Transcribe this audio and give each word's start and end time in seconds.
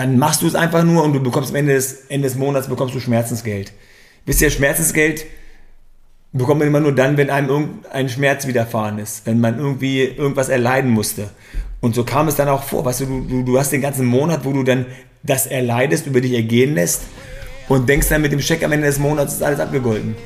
dann 0.00 0.18
machst 0.18 0.40
du 0.40 0.46
es 0.46 0.54
einfach 0.54 0.82
nur 0.82 1.04
und 1.04 1.12
du 1.12 1.20
bekommst 1.20 1.50
am 1.50 1.56
Ende 1.56 1.74
des, 1.74 2.06
Ende 2.08 2.26
des 2.26 2.34
Monats 2.38 2.68
bekommst 2.68 2.94
du 2.94 3.00
Schmerzensgeld. 3.00 3.70
Wisst 4.24 4.40
ihr, 4.40 4.48
Schmerzensgeld 4.48 5.26
bekommt 6.32 6.60
man 6.60 6.68
immer 6.68 6.80
nur 6.80 6.94
dann, 6.94 7.18
wenn 7.18 7.28
einem 7.28 7.50
irgendein 7.50 8.08
Schmerz 8.08 8.46
widerfahren 8.46 8.98
ist, 8.98 9.26
wenn 9.26 9.40
man 9.40 9.58
irgendwie 9.58 10.04
irgendwas 10.04 10.48
erleiden 10.48 10.90
musste. 10.90 11.28
Und 11.82 11.94
so 11.94 12.04
kam 12.04 12.28
es 12.28 12.36
dann 12.36 12.48
auch 12.48 12.62
vor. 12.62 12.82
Weißt 12.82 13.00
du, 13.00 13.26
du, 13.28 13.42
du 13.42 13.58
hast 13.58 13.72
den 13.72 13.82
ganzen 13.82 14.06
Monat, 14.06 14.46
wo 14.46 14.54
du 14.54 14.62
dann 14.62 14.86
das 15.22 15.46
erleidest, 15.46 16.06
über 16.06 16.22
dich 16.22 16.32
ergehen 16.32 16.76
lässt 16.76 17.02
und 17.68 17.86
denkst 17.86 18.08
dann 18.08 18.22
mit 18.22 18.32
dem 18.32 18.40
Scheck 18.40 18.64
am 18.64 18.72
Ende 18.72 18.86
des 18.86 18.98
Monats 18.98 19.34
ist 19.34 19.42
alles 19.42 19.60
abgegolten. 19.60 20.16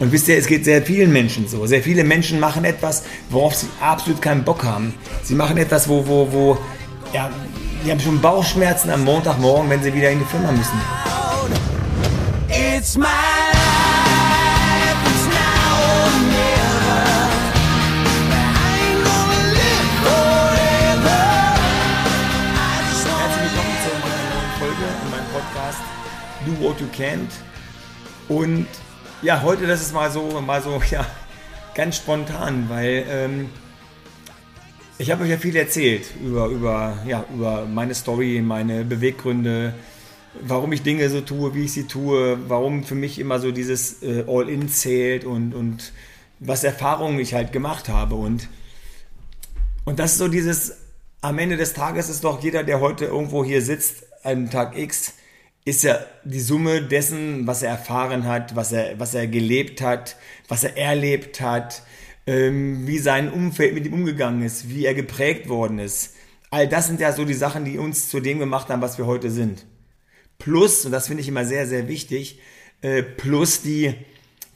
Und 0.00 0.10
wisst 0.10 0.26
ihr, 0.26 0.36
es 0.36 0.48
geht 0.48 0.64
sehr 0.64 0.82
vielen 0.82 1.12
Menschen 1.12 1.46
so. 1.46 1.66
Sehr 1.66 1.82
viele 1.82 2.02
Menschen 2.02 2.40
machen 2.40 2.64
etwas, 2.64 3.04
worauf 3.30 3.54
sie 3.54 3.68
absolut 3.80 4.20
keinen 4.20 4.42
Bock 4.42 4.64
haben. 4.64 4.92
Sie 5.22 5.36
machen 5.36 5.56
etwas, 5.56 5.88
wo, 5.88 6.04
wo, 6.04 6.32
wo, 6.32 6.58
ja, 7.12 7.30
die 7.84 7.90
haben 7.90 8.00
schon 8.00 8.20
Bauchschmerzen 8.20 8.90
am 8.90 9.04
Montagmorgen, 9.04 9.68
wenn 9.68 9.82
sie 9.82 9.92
wieder 9.92 10.10
in 10.10 10.18
die 10.18 10.24
Firma 10.24 10.50
müssen. 10.52 10.80
It's 12.48 12.96
my 12.96 13.06
Do 26.46 26.52
What 26.60 26.78
You 26.78 26.86
Can't. 26.94 27.30
Und 28.28 28.66
ja, 29.22 29.40
heute 29.40 29.66
das 29.66 29.80
ist 29.80 29.94
mal 29.94 30.10
so, 30.10 30.40
mal 30.40 30.60
so, 30.62 30.80
ja, 30.90 31.06
ganz 31.74 31.96
spontan, 31.96 32.68
weil 32.68 33.06
ähm, 33.08 33.50
ich 34.98 35.10
habe 35.10 35.24
euch 35.24 35.30
ja 35.30 35.38
viel 35.38 35.56
erzählt 35.56 36.06
über, 36.24 36.46
über, 36.46 36.98
ja, 37.06 37.24
über 37.34 37.66
meine 37.66 37.94
Story, 37.94 38.40
meine 38.40 38.84
Beweggründe, 38.84 39.74
warum 40.40 40.72
ich 40.72 40.82
Dinge 40.82 41.08
so 41.10 41.20
tue, 41.20 41.54
wie 41.54 41.64
ich 41.64 41.72
sie 41.72 41.86
tue, 41.86 42.38
warum 42.48 42.84
für 42.84 42.94
mich 42.94 43.18
immer 43.18 43.40
so 43.40 43.50
dieses 43.50 44.02
äh, 44.02 44.24
All-In 44.26 44.68
zählt 44.68 45.24
und, 45.24 45.54
und 45.54 45.92
was 46.40 46.64
Erfahrungen 46.64 47.18
ich 47.18 47.34
halt 47.34 47.52
gemacht 47.52 47.88
habe. 47.88 48.14
Und, 48.14 48.48
und 49.84 49.98
das 49.98 50.12
ist 50.12 50.18
so 50.18 50.28
dieses, 50.28 50.76
am 51.20 51.38
Ende 51.38 51.56
des 51.56 51.72
Tages 51.72 52.08
ist 52.08 52.24
doch 52.24 52.42
jeder, 52.42 52.62
der 52.64 52.80
heute 52.80 53.06
irgendwo 53.06 53.44
hier 53.44 53.62
sitzt, 53.62 54.04
einen 54.22 54.50
Tag 54.50 54.76
X, 54.78 55.14
ist 55.64 55.82
ja 55.82 55.98
die 56.24 56.40
Summe 56.40 56.82
dessen, 56.82 57.46
was 57.46 57.62
er 57.62 57.70
erfahren 57.70 58.26
hat, 58.26 58.54
was 58.54 58.72
er, 58.72 58.98
was 59.00 59.14
er 59.14 59.26
gelebt 59.26 59.80
hat, 59.80 60.16
was 60.46 60.62
er 60.62 60.76
erlebt 60.76 61.40
hat, 61.40 61.82
ähm, 62.26 62.86
wie 62.86 62.98
sein 62.98 63.30
Umfeld 63.30 63.74
mit 63.74 63.86
ihm 63.86 63.92
umgegangen 63.92 64.42
ist, 64.42 64.70
wie 64.70 64.84
er 64.84 64.94
geprägt 64.94 65.48
worden 65.48 65.78
ist. 65.78 66.14
All 66.50 66.68
das 66.68 66.86
sind 66.86 67.00
ja 67.00 67.12
so 67.12 67.24
die 67.24 67.34
Sachen, 67.34 67.64
die 67.64 67.78
uns 67.78 68.08
zu 68.08 68.20
dem 68.20 68.38
gemacht 68.38 68.68
haben, 68.68 68.82
was 68.82 68.98
wir 68.98 69.06
heute 69.06 69.30
sind. 69.30 69.66
Plus, 70.38 70.84
und 70.84 70.92
das 70.92 71.08
finde 71.08 71.22
ich 71.22 71.28
immer 71.28 71.44
sehr, 71.44 71.66
sehr 71.66 71.88
wichtig, 71.88 72.40
äh, 72.80 73.02
plus 73.02 73.62
die, 73.62 73.94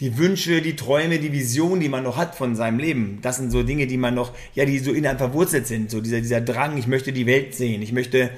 die 0.00 0.16
Wünsche, 0.16 0.62
die 0.62 0.77
Träume, 0.77 1.19
die 1.19 1.33
Vision, 1.33 1.80
die 1.80 1.89
man 1.89 2.05
noch 2.05 2.16
hat 2.16 2.34
von 2.34 2.55
seinem 2.55 2.78
Leben. 2.78 3.19
Das 3.22 3.36
sind 3.36 3.50
so 3.50 3.62
Dinge, 3.62 3.86
die 3.86 3.96
man 3.96 4.14
noch, 4.14 4.33
ja, 4.55 4.64
die 4.64 4.78
so 4.78 4.92
in 4.92 5.06
einem 5.06 5.19
verwurzelt 5.19 5.66
sind. 5.66 5.91
So 5.91 6.00
dieser, 6.00 6.20
dieser 6.20 6.41
Drang, 6.41 6.78
ich 6.78 6.86
möchte 6.86 7.12
die 7.12 7.27
Welt 7.27 7.55
sehen, 7.55 7.83
ich 7.83 7.92
möchte 7.92 8.30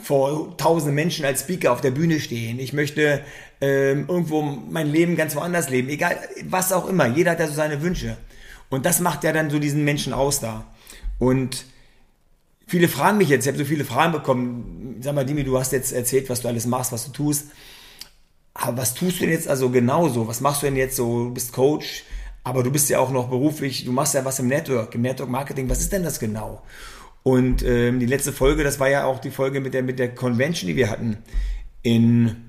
vor 0.00 0.56
tausend 0.56 0.94
Menschen 0.94 1.24
als 1.24 1.40
Speaker 1.40 1.72
auf 1.72 1.80
der 1.80 1.90
Bühne 1.90 2.20
stehen. 2.20 2.60
Ich 2.60 2.72
möchte 2.72 3.22
ähm, 3.60 4.04
irgendwo 4.08 4.42
mein 4.42 4.86
Leben 4.86 5.16
ganz 5.16 5.34
woanders 5.34 5.70
leben. 5.70 5.88
Egal, 5.88 6.16
was 6.44 6.72
auch 6.72 6.88
immer. 6.88 7.08
Jeder 7.08 7.32
hat 7.32 7.40
ja 7.40 7.48
so 7.48 7.54
seine 7.54 7.82
Wünsche. 7.82 8.16
Und 8.70 8.86
das 8.86 9.00
macht 9.00 9.24
ja 9.24 9.32
dann 9.32 9.50
so 9.50 9.58
diesen 9.58 9.84
Menschen 9.84 10.12
aus 10.12 10.40
da. 10.40 10.66
Und 11.18 11.64
viele 12.66 12.88
fragen 12.88 13.18
mich 13.18 13.28
jetzt, 13.28 13.44
ich 13.44 13.48
habe 13.48 13.58
so 13.58 13.64
viele 13.64 13.84
Fragen 13.84 14.12
bekommen. 14.12 14.96
Sag 15.00 15.14
mal, 15.14 15.24
Dimi, 15.24 15.44
du 15.44 15.58
hast 15.58 15.72
jetzt 15.72 15.92
erzählt, 15.92 16.28
was 16.28 16.42
du 16.42 16.48
alles 16.48 16.66
machst, 16.66 16.92
was 16.92 17.06
du 17.06 17.12
tust. 17.12 17.46
Aber 18.54 18.78
was 18.78 18.94
tust 18.94 19.16
du 19.16 19.20
denn 19.20 19.32
jetzt 19.32 19.48
also 19.48 19.70
genauso? 19.70 20.26
Was 20.26 20.40
machst 20.40 20.62
du 20.62 20.66
denn 20.66 20.76
jetzt 20.76 20.96
so? 20.96 21.24
Du 21.24 21.34
bist 21.34 21.52
Coach, 21.52 22.04
aber 22.44 22.62
du 22.62 22.70
bist 22.70 22.88
ja 22.88 22.98
auch 22.98 23.10
noch 23.10 23.28
beruflich, 23.28 23.84
du 23.84 23.92
machst 23.92 24.14
ja 24.14 24.24
was 24.24 24.38
im 24.38 24.48
Network, 24.48 24.94
im 24.94 25.02
Network 25.02 25.30
Marketing. 25.30 25.68
Was 25.68 25.80
ist 25.80 25.92
denn 25.92 26.02
das 26.02 26.18
genau? 26.18 26.62
Und 27.22 27.62
ähm, 27.62 28.00
die 28.00 28.06
letzte 28.06 28.32
Folge, 28.32 28.64
das 28.64 28.80
war 28.80 28.88
ja 28.88 29.04
auch 29.04 29.20
die 29.20 29.30
Folge 29.30 29.60
mit 29.60 29.74
der, 29.74 29.82
mit 29.82 29.98
der 29.98 30.14
Convention, 30.14 30.66
die 30.66 30.76
wir 30.76 30.90
hatten 30.90 31.18
in, 31.82 32.47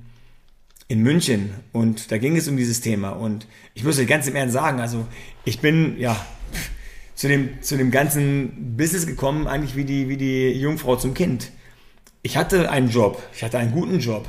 in 0.90 1.02
München. 1.02 1.52
Und 1.72 2.12
da 2.12 2.18
ging 2.18 2.36
es 2.36 2.50
um 2.50 2.58
dieses 2.58 2.82
Thema. 2.82 3.12
Und 3.12 3.48
ich 3.74 3.86
muss 3.86 3.98
euch 3.98 4.08
ganz 4.08 4.28
im 4.28 4.36
Ernst 4.36 4.54
sagen, 4.54 4.82
also 4.82 5.08
ich 5.46 5.62
bin 5.62 5.98
ja 5.98 6.20
zu 7.16 7.30
dem, 7.30 7.62
zu 7.62 7.78
dem 7.78 7.92
ganzen 7.92 8.76
Business 8.76 9.06
gekommen, 9.06 9.48
eigentlich 9.48 9.78
wie 9.78 9.86
die, 9.86 10.10
wie 10.10 10.18
die 10.18 10.50
Jungfrau 10.52 10.98
zum 10.98 11.14
Kind. 11.14 11.52
Ich 12.24 12.36
hatte 12.36 12.70
einen 12.70 12.90
Job, 12.90 13.22
ich 13.34 13.44
hatte 13.44 13.60
einen 13.60 13.72
guten 13.72 14.00
Job. 14.00 14.28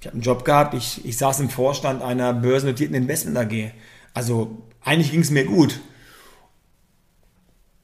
Ich 0.00 0.06
habe 0.06 0.14
einen 0.14 0.22
Job 0.22 0.44
gehabt, 0.44 0.74
ich, 0.74 1.04
ich 1.04 1.18
saß 1.18 1.40
im 1.40 1.50
Vorstand 1.50 2.02
einer 2.02 2.32
börsennotierten 2.32 2.96
Investment 2.96 3.36
AG. 3.36 3.72
Also 4.14 4.62
eigentlich 4.82 5.10
ging 5.10 5.20
es 5.20 5.30
mir 5.30 5.44
gut. 5.44 5.80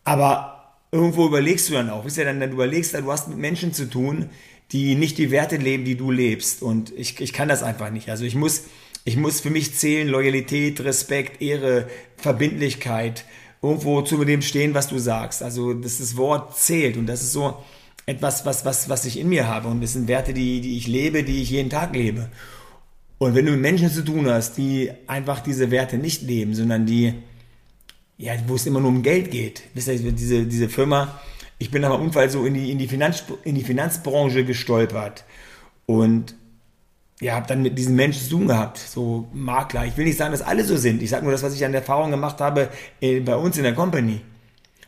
Aber 0.05 0.77
irgendwo 0.93 1.27
überlegst 1.27 1.69
du 1.69 1.75
dann 1.75 1.91
auch, 1.91 2.05
wisst 2.05 2.17
ihr, 2.17 2.25
dann, 2.25 2.41
dann 2.41 2.53
überlegst 2.53 2.95
du, 2.95 3.03
du 3.03 3.11
hast 3.11 3.29
mit 3.29 3.39
Menschen 3.39 3.75
zu 3.75 3.91
tun, 3.91 4.31
die 4.73 4.95
nicht 4.95 5.19
die 5.19 5.31
Werte 5.31 5.57
leben, 5.57 5.85
die 5.85 5.97
du 5.97 6.11
lebst. 6.11 6.63
Und 6.63 6.93
ich, 6.97 7.21
ich 7.21 7.33
kann 7.33 7.49
das 7.49 7.63
einfach 7.63 7.91
nicht. 7.91 8.09
Also 8.09 8.25
ich 8.25 8.35
muss, 8.35 8.65
ich 9.05 9.17
muss 9.17 9.41
für 9.41 9.51
mich 9.51 9.75
zählen, 9.75 10.09
Loyalität, 10.09 10.81
Respekt, 10.81 11.41
Ehre, 11.41 11.89
Verbindlichkeit, 12.17 13.25
irgendwo 13.63 14.03
zu 14.03 14.25
dem 14.25 14.43
stehen, 14.43 14.75
was 14.75 14.89
du 14.89 14.99
sagst. 14.99 15.43
Also 15.43 15.75
dass 15.75 15.99
das 15.99 16.17
Wort 16.17 16.59
zählt 16.59 16.97
und 16.97 17.07
das 17.07 17.23
ist 17.23 17.33
so 17.33 17.57
etwas, 18.07 18.47
was, 18.47 18.65
was, 18.65 18.89
was 18.89 19.05
ich 19.05 19.19
in 19.19 19.29
mir 19.29 19.49
habe. 19.49 19.69
Und 19.69 19.81
das 19.81 19.93
sind 19.93 20.09
Werte, 20.09 20.33
die, 20.33 20.61
die 20.61 20.77
ich 20.77 20.87
lebe, 20.87 21.25
die 21.25 21.43
ich 21.43 21.51
jeden 21.51 21.71
Tag 21.71 21.95
lebe. 21.95 22.31
Und 23.19 23.35
wenn 23.35 23.47
du 23.47 23.53
mit 23.53 23.61
Menschen 23.61 23.91
zu 23.91 24.05
tun 24.05 24.29
hast, 24.29 24.57
die 24.57 24.91
einfach 25.07 25.41
diese 25.41 25.71
Werte 25.71 25.97
nicht 25.97 26.23
leben, 26.23 26.55
sondern 26.55 26.87
die 26.87 27.15
ja, 28.19 28.33
wo 28.47 28.55
es 28.55 28.67
immer 28.67 28.81
nur 28.81 28.91
um 28.91 29.03
Geld 29.03 29.31
geht. 29.31 29.63
Wisst 29.75 29.89
ihr, 29.89 30.13
diese, 30.13 30.47
diese 30.47 30.69
Firma, 30.69 31.21
ich 31.59 31.71
bin 31.71 31.85
aber 31.85 31.99
Unfall 31.99 32.31
so 32.31 32.45
in 32.45 32.55
die, 32.55 32.71
in 32.71 32.79
die, 32.79 32.89
Finanz, 32.89 33.25
in 33.45 33.55
die 33.55 33.65
Finanzbranche 33.65 34.45
gestolpert 34.45 35.25
und 35.87 36.35
ja, 37.21 37.35
habe 37.35 37.47
dann 37.47 37.63
mit 37.63 37.79
diesen 37.79 37.97
Menschen 37.97 38.29
tun 38.29 38.49
gehabt, 38.49 38.77
so 38.77 39.27
Makler. 39.33 39.87
Ich 39.87 39.97
will 39.97 40.05
nicht 40.05 40.19
sagen, 40.19 40.33
dass 40.33 40.43
alle 40.43 40.65
so 40.65 40.77
sind. 40.77 41.03
Ich 41.03 41.11
sage 41.11 41.23
nur 41.23 41.33
das, 41.33 41.43
was 41.43 41.55
ich 41.55 41.65
an 41.65 41.73
Erfahrung 41.73 42.11
gemacht 42.11 42.41
habe 42.41 42.69
äh, 43.01 43.21
bei 43.21 43.37
uns 43.37 43.57
in 43.57 43.63
der 43.63 43.75
Company. 43.75 44.21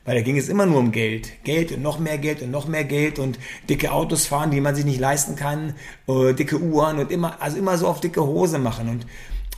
Weil 0.05 0.17
da 0.17 0.23
ging 0.23 0.37
es 0.37 0.49
immer 0.49 0.67
nur 0.67 0.79
um 0.79 0.93
Geld. 0.93 1.43
Geld 1.45 1.73
und 1.73 1.83
noch 1.83 1.99
mehr 1.99 2.19
Geld 2.19 2.43
und 2.43 2.51
noch 2.51 2.69
mehr 2.69 2.85
Geld 2.85 3.19
und 3.19 3.39
dicke 3.69 3.93
Autos 3.93 4.27
fahren, 4.27 4.51
die 4.51 4.61
man 4.61 4.75
sich 4.75 4.85
nicht 4.85 5.01
leisten 5.01 5.37
kann, 5.37 5.75
äh, 6.07 6.35
dicke 6.35 6.61
Uhren 6.61 6.99
und 6.99 7.11
immer, 7.11 7.41
also 7.41 7.57
immer 7.57 7.79
so 7.79 7.87
auf 7.87 8.01
dicke 8.01 8.27
Hose 8.27 8.59
machen. 8.59 8.89
Und, 8.91 9.07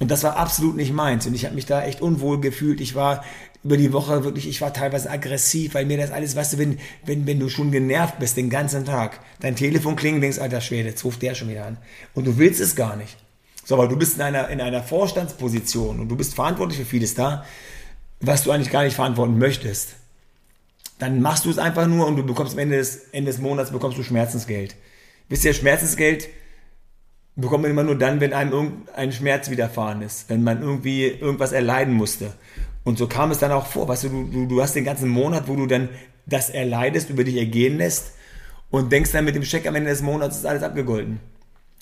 und 0.00 0.10
das 0.10 0.24
war 0.24 0.36
absolut 0.36 0.76
nicht 0.76 0.92
meins. 0.92 1.26
Und 1.26 1.34
ich 1.34 1.44
habe 1.44 1.54
mich 1.54 1.66
da 1.66 1.84
echt 1.84 2.00
unwohl 2.00 2.40
gefühlt. 2.40 2.80
Ich 2.80 2.94
war 2.94 3.22
über 3.62 3.76
die 3.76 3.92
Woche 3.92 4.24
wirklich, 4.24 4.48
ich 4.48 4.62
war 4.62 4.72
teilweise 4.72 5.10
aggressiv, 5.10 5.74
weil 5.74 5.84
mir 5.84 5.98
das 5.98 6.10
alles, 6.10 6.34
weißt 6.34 6.54
du, 6.54 6.58
wenn, 6.58 6.78
wenn, 7.04 7.26
wenn 7.26 7.38
du 7.38 7.50
schon 7.50 7.70
genervt 7.70 8.18
bist 8.18 8.38
den 8.38 8.48
ganzen 8.48 8.86
Tag, 8.86 9.20
dein 9.40 9.56
Telefon 9.56 9.96
klingelt, 9.96 10.22
denkst, 10.22 10.38
alter 10.38 10.62
Schwede, 10.62 10.88
jetzt 10.88 11.04
ruft 11.04 11.20
der 11.20 11.34
schon 11.34 11.50
wieder 11.50 11.66
an. 11.66 11.76
Und 12.14 12.26
du 12.26 12.38
willst 12.38 12.62
es 12.62 12.74
gar 12.74 12.96
nicht. 12.96 13.18
So, 13.62 13.74
aber 13.74 13.88
du 13.88 13.96
bist 13.96 14.16
in 14.16 14.22
einer, 14.22 14.48
in 14.48 14.62
einer 14.62 14.82
Vorstandsposition 14.82 16.00
und 16.00 16.08
du 16.08 16.16
bist 16.16 16.34
verantwortlich 16.34 16.78
für 16.78 16.86
vieles 16.86 17.14
da, 17.14 17.44
was 18.20 18.42
du 18.44 18.52
eigentlich 18.52 18.70
gar 18.70 18.84
nicht 18.84 18.96
verantworten 18.96 19.36
möchtest. 19.36 19.96
Dann 20.98 21.20
machst 21.20 21.44
du 21.44 21.50
es 21.50 21.58
einfach 21.58 21.86
nur 21.86 22.06
und 22.06 22.16
du 22.16 22.24
bekommst 22.24 22.54
am 22.54 22.58
Ende 22.58 22.78
des, 22.78 23.08
Ende 23.12 23.30
des 23.30 23.40
Monats 23.40 23.70
bekommst 23.70 23.98
du 23.98 24.02
Schmerzensgeld. 24.02 24.76
Wisst 25.28 25.44
ihr, 25.44 25.52
Schmerzensgeld 25.52 26.28
bekommt 27.40 27.62
man 27.62 27.70
immer 27.70 27.82
nur 27.82 27.98
dann, 27.98 28.20
wenn 28.20 28.32
einem 28.32 28.52
irgendein 28.52 29.12
Schmerz 29.12 29.50
widerfahren 29.50 30.02
ist, 30.02 30.28
wenn 30.28 30.42
man 30.42 30.62
irgendwie 30.62 31.06
irgendwas 31.06 31.52
erleiden 31.52 31.94
musste. 31.94 32.32
Und 32.84 32.98
so 32.98 33.06
kam 33.06 33.30
es 33.30 33.38
dann 33.38 33.52
auch 33.52 33.66
vor. 33.66 33.88
Weißt 33.88 34.04
du, 34.04 34.08
du, 34.08 34.46
du 34.46 34.62
hast 34.62 34.74
den 34.74 34.84
ganzen 34.84 35.08
Monat, 35.08 35.48
wo 35.48 35.56
du 35.56 35.66
dann 35.66 35.88
das 36.26 36.50
erleidest, 36.50 37.10
über 37.10 37.24
dich 37.24 37.36
ergehen 37.36 37.78
lässt 37.78 38.12
und 38.70 38.92
denkst 38.92 39.12
dann 39.12 39.24
mit 39.24 39.34
dem 39.34 39.44
Scheck 39.44 39.66
am 39.66 39.74
Ende 39.74 39.90
des 39.90 40.02
Monats 40.02 40.38
ist 40.38 40.46
alles 40.46 40.62
abgegolten. 40.62 41.20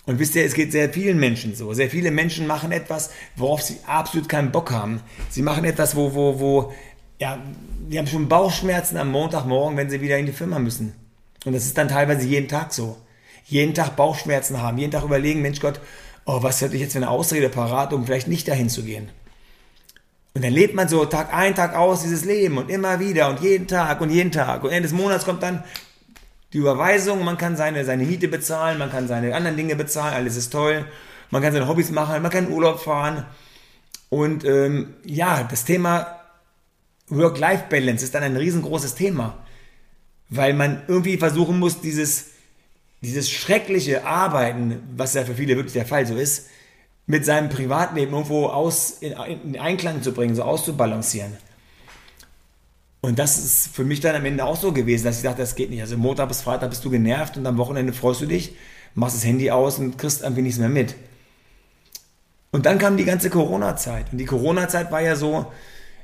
Und 0.06 0.18
wisst 0.18 0.34
ihr, 0.36 0.44
es 0.44 0.54
geht 0.54 0.72
sehr 0.72 0.88
vielen 0.88 1.20
Menschen 1.20 1.54
so. 1.54 1.74
Sehr 1.74 1.90
viele 1.90 2.10
Menschen 2.10 2.46
machen 2.46 2.72
etwas, 2.72 3.10
worauf 3.36 3.60
sie 3.60 3.76
absolut 3.86 4.26
keinen 4.28 4.50
Bock 4.50 4.70
haben. 4.70 5.02
Sie 5.28 5.42
machen 5.42 5.64
etwas, 5.64 5.96
wo, 5.96 6.14
wo, 6.14 6.40
wo, 6.40 6.72
ja, 7.18 7.38
die 7.90 7.98
haben 7.98 8.06
schon 8.06 8.26
Bauchschmerzen 8.26 8.96
am 8.96 9.10
Montagmorgen, 9.10 9.76
wenn 9.76 9.90
sie 9.90 10.00
wieder 10.00 10.16
in 10.16 10.24
die 10.24 10.32
Firma 10.32 10.58
müssen. 10.58 10.94
Und 11.44 11.52
das 11.52 11.66
ist 11.66 11.76
dann 11.76 11.88
teilweise 11.88 12.26
jeden 12.26 12.48
Tag 12.48 12.72
so. 12.72 12.96
Jeden 13.48 13.74
Tag 13.74 13.96
Bauchschmerzen 13.96 14.62
haben, 14.62 14.78
jeden 14.78 14.92
Tag 14.92 15.04
überlegen, 15.04 15.42
Mensch 15.42 15.60
Gott, 15.60 15.80
oh, 16.24 16.42
was 16.42 16.60
hätte 16.60 16.74
ich 16.76 16.82
jetzt 16.82 16.92
für 16.92 16.98
eine 16.98 17.10
Ausrede 17.10 17.48
parat, 17.48 17.92
um 17.92 18.04
vielleicht 18.04 18.28
nicht 18.28 18.46
dahin 18.46 18.68
zu 18.68 18.82
gehen. 18.82 19.08
Und 20.34 20.44
dann 20.44 20.52
lebt 20.52 20.74
man 20.74 20.86
so 20.86 21.04
Tag 21.06 21.34
ein, 21.34 21.54
Tag 21.54 21.74
aus 21.74 22.02
dieses 22.02 22.24
Leben 22.24 22.58
und 22.58 22.70
immer 22.70 23.00
wieder 23.00 23.28
und 23.28 23.40
jeden 23.40 23.66
Tag 23.66 24.00
und 24.00 24.10
jeden 24.10 24.30
Tag. 24.30 24.62
Und 24.62 24.70
Ende 24.70 24.88
des 24.88 24.92
Monats 24.92 25.24
kommt 25.24 25.42
dann 25.42 25.64
die 26.52 26.58
Überweisung, 26.58 27.24
man 27.24 27.36
kann 27.38 27.56
seine, 27.56 27.84
seine 27.84 28.04
Miete 28.04 28.28
bezahlen, 28.28 28.78
man 28.78 28.90
kann 28.90 29.08
seine 29.08 29.34
anderen 29.34 29.56
Dinge 29.56 29.76
bezahlen, 29.76 30.14
alles 30.14 30.36
ist 30.36 30.50
toll. 30.50 30.84
Man 31.30 31.42
kann 31.42 31.52
seine 31.52 31.68
Hobbys 31.68 31.90
machen, 31.90 32.22
man 32.22 32.30
kann 32.30 32.50
Urlaub 32.50 32.80
fahren. 32.80 33.26
Und 34.08 34.44
ähm, 34.44 34.94
ja, 35.04 35.42
das 35.42 35.64
Thema 35.64 36.20
Work-Life-Balance 37.08 38.04
ist 38.04 38.14
dann 38.14 38.22
ein 38.22 38.36
riesengroßes 38.36 38.94
Thema, 38.94 39.38
weil 40.30 40.54
man 40.54 40.82
irgendwie 40.88 41.18
versuchen 41.18 41.58
muss, 41.58 41.80
dieses 41.80 42.26
dieses 43.02 43.30
schreckliche 43.30 44.04
Arbeiten, 44.04 44.82
was 44.96 45.14
ja 45.14 45.24
für 45.24 45.34
viele 45.34 45.56
wirklich 45.56 45.74
der 45.74 45.86
Fall 45.86 46.06
so 46.06 46.16
ist, 46.16 46.48
mit 47.06 47.24
seinem 47.24 47.48
Privatleben 47.48 48.12
irgendwo 48.12 48.46
aus, 48.46 48.98
in, 49.00 49.12
in 49.44 49.58
Einklang 49.58 50.02
zu 50.02 50.12
bringen, 50.12 50.34
so 50.34 50.42
auszubalancieren. 50.42 51.36
Und 53.00 53.18
das 53.18 53.38
ist 53.38 53.68
für 53.74 53.84
mich 53.84 54.00
dann 54.00 54.16
am 54.16 54.24
Ende 54.24 54.44
auch 54.44 54.56
so 54.56 54.72
gewesen, 54.72 55.04
dass 55.04 55.18
ich 55.18 55.22
dachte, 55.22 55.40
das 55.40 55.54
geht 55.54 55.70
nicht. 55.70 55.80
Also 55.80 55.96
Montag 55.96 56.28
bis 56.28 56.42
Freitag 56.42 56.70
bist 56.70 56.84
du 56.84 56.90
genervt 56.90 57.36
und 57.36 57.46
am 57.46 57.56
Wochenende 57.56 57.92
freust 57.92 58.20
du 58.20 58.26
dich, 58.26 58.56
machst 58.94 59.16
das 59.16 59.24
Handy 59.24 59.50
aus 59.50 59.78
und 59.78 59.96
kriegst 59.96 60.22
irgendwie 60.22 60.42
nichts 60.42 60.58
mehr 60.58 60.68
mit. 60.68 60.96
Und 62.50 62.66
dann 62.66 62.78
kam 62.78 62.96
die 62.96 63.04
ganze 63.04 63.30
Corona-Zeit. 63.30 64.06
Und 64.12 64.18
die 64.18 64.24
Corona-Zeit 64.24 64.90
war 64.90 65.00
ja 65.00 65.16
so, 65.16 65.46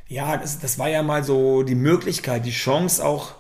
ja, 0.09 0.37
das, 0.37 0.61
das 0.61 0.79
war 0.79 0.89
ja 0.89 1.03
mal 1.03 1.25
so 1.25 1.63
die 1.63 1.75
Möglichkeit, 1.75 2.47
die 2.47 2.53
Chance 2.53 3.05
auch 3.05 3.35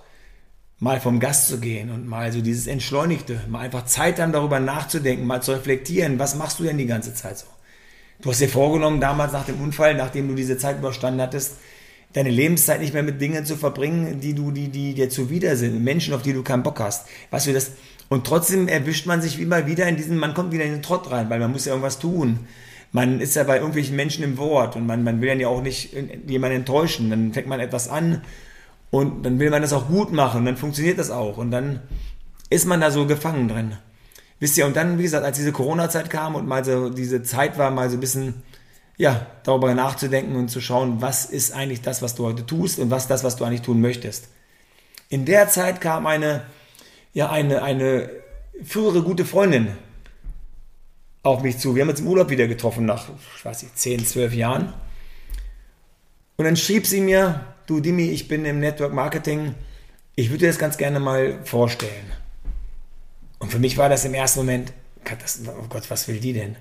mal 0.85 1.01
vom 1.01 1.19
Gast 1.19 1.49
zu 1.49 1.61
gehen 1.61 1.91
und 1.91 2.07
mal 2.07 2.31
so 2.31 2.43
dieses 2.43 2.67
Entschleunigte, 2.67 3.41
mal 3.49 3.61
einfach 3.61 3.87
Zeit 3.87 4.21
haben, 4.21 4.33
darüber 4.33 4.61
nachzudenken, 4.61 5.27
mal 5.27 5.41
zu 5.41 5.53
reflektieren, 5.53 6.19
was 6.19 6.35
machst 6.35 6.61
du 6.61 6.65
denn 6.65 6.77
die 6.77 6.85
ganze 6.85 7.15
Zeit 7.15 7.39
so? 7.39 7.47
Du 8.21 8.31
hast 8.31 8.43
dir 8.43 8.51
vorgenommen, 8.51 9.01
damals 9.01 9.33
nach 9.33 9.47
dem 9.47 9.63
Unfall, 9.63 9.95
nachdem 9.95 10.29
du 10.29 10.35
diese 10.35 10.59
Zeit 10.59 10.77
überstanden 10.77 11.23
hattest, 11.23 11.57
deine 12.13 12.29
Lebenszeit 12.29 12.83
nicht 12.83 12.93
mehr 12.93 13.03
mit 13.03 13.19
Dingen 13.19 13.47
zu 13.47 13.57
verbringen, 13.57 14.21
die 14.21 14.35
du, 14.35 14.51
die, 14.51 14.69
die 14.69 14.93
dir 14.93 15.09
zuwider 15.09 15.57
sind, 15.57 15.83
Menschen, 15.83 16.13
auf 16.13 16.21
die 16.21 16.35
du 16.35 16.43
keinen 16.43 16.63
Bock 16.63 16.79
hast. 16.81 17.09
Weißt 17.31 17.47
du, 17.47 17.55
das, 17.55 17.73
und 18.11 18.27
trotzdem 18.27 18.69
erwischt 18.69 19.07
man 19.07 19.23
sich 19.23 19.41
immer 19.41 19.67
wieder 19.67 19.89
in 19.89 19.97
diesen, 19.97 20.19
man 20.19 20.35
kommt 20.35 20.53
wieder 20.53 20.65
in 20.65 20.73
den 20.73 20.83
Trott 20.83 21.11
rein, 21.11 21.31
weil 21.31 21.41
man 21.41 21.51
muss 21.51 21.65
ja 21.65 21.73
irgendwas 21.73 21.99
tun. 21.99 22.41
Man 22.93 23.21
ist 23.23 23.37
ja 23.37 23.45
bei 23.45 23.57
irgendwelchen 23.57 23.97
Menschen 23.97 24.23
im 24.23 24.37
Wort 24.37 24.77
und 24.77 24.85
man, 24.87 25.03
man 25.03 25.23
will 25.23 25.41
ja 25.41 25.49
auch 25.49 25.63
nicht 25.63 25.95
jemanden 26.27 26.59
enttäuschen. 26.59 27.09
Dann 27.09 27.33
fängt 27.33 27.47
man 27.49 27.59
etwas 27.59 27.89
an 27.89 28.21
und 28.95 29.25
dann 29.25 29.41
will 29.41 29.51
man 29.51 29.61
das 29.61 29.73
auch 29.73 29.89
gut 29.89 30.13
machen 30.13 30.39
und 30.39 30.45
dann 30.45 30.57
funktioniert 30.57 31.01
das 31.01 31.11
auch 31.11 31.37
und 31.37 31.51
dann 31.51 31.81
ist 32.49 32.65
man 32.65 32.81
da 32.81 32.93
so 32.93 33.09
gefangen 33.09 33.49
drin. 33.49 33.77
Wisst 34.39 34.57
ihr, 34.57 34.67
und 34.67 34.77
dann, 34.77 34.99
wie 34.99 35.03
gesagt, 35.03 35.25
als 35.25 35.37
diese 35.37 35.51
Corona-Zeit 35.51 36.11
kam 36.11 36.37
und 36.37 36.47
mal 36.47 36.65
so 36.65 36.91
diese 36.91 37.25
Zeit 37.25 37.59
war, 37.59 37.73
mal 37.73 37.91
so 37.91 37.97
ein 37.97 38.01
bisschen 38.01 38.45
ja, 38.97 39.27
darüber 39.43 39.75
nachzudenken 39.75 40.37
und 40.37 40.49
zu 40.49 40.61
schauen, 40.61 41.03
was 41.03 41.25
ist 41.25 41.53
eigentlich 41.53 41.83
das, 41.83 42.03
was 42.03 42.15
du 42.15 42.25
heute 42.25 42.47
tust 42.47 42.79
und 42.79 42.93
was 42.93 43.09
das, 43.09 43.25
was 43.25 43.35
du 43.35 43.43
eigentlich 43.43 43.63
tun 43.63 43.81
möchtest. 43.81 44.29
In 45.09 45.25
der 45.25 45.49
Zeit 45.49 45.81
kam 45.81 46.07
eine, 46.07 46.43
ja, 47.15 47.31
eine, 47.31 47.65
eine 47.65 48.09
frühere 48.63 49.03
gute 49.03 49.25
Freundin 49.25 49.77
auf 51.25 51.43
mich 51.43 51.59
zu. 51.59 51.75
Wir 51.75 51.83
haben 51.83 51.91
uns 51.91 51.99
im 51.99 52.07
Urlaub 52.07 52.31
wieder 52.31 52.47
getroffen 52.47 52.87
nach, 52.87 53.09
ich 53.37 53.45
weiß 53.45 53.65
nicht, 53.65 53.77
10, 53.77 54.07
12 54.07 54.35
Jahren. 54.35 54.73
Und 56.37 56.45
dann 56.45 56.57
schrieb 56.57 56.87
sie 56.87 57.01
mir, 57.01 57.54
du 57.67 57.81
Dimi, 57.81 58.11
ich 58.11 58.29
bin 58.29 58.45
im 58.45 58.61
Network 58.61 58.93
Marketing, 58.93 59.55
ich 60.17 60.31
würde 60.31 60.41
dir 60.41 60.49
das 60.49 60.59
ganz 60.59 60.77
gerne 60.77 61.01
mal 61.01 61.41
vorstellen. 61.45 62.13
Und 63.39 63.51
für 63.51 63.59
mich 63.59 63.77
war 63.77 63.89
das 63.89 64.05
im 64.05 64.15
ersten 64.15 64.41
Moment, 64.41 64.73
oh 65.47 65.67
Gott, 65.69 65.91
was 65.91 66.09
will 66.09 66.19
die 66.19 66.33
denn? 66.33 66.57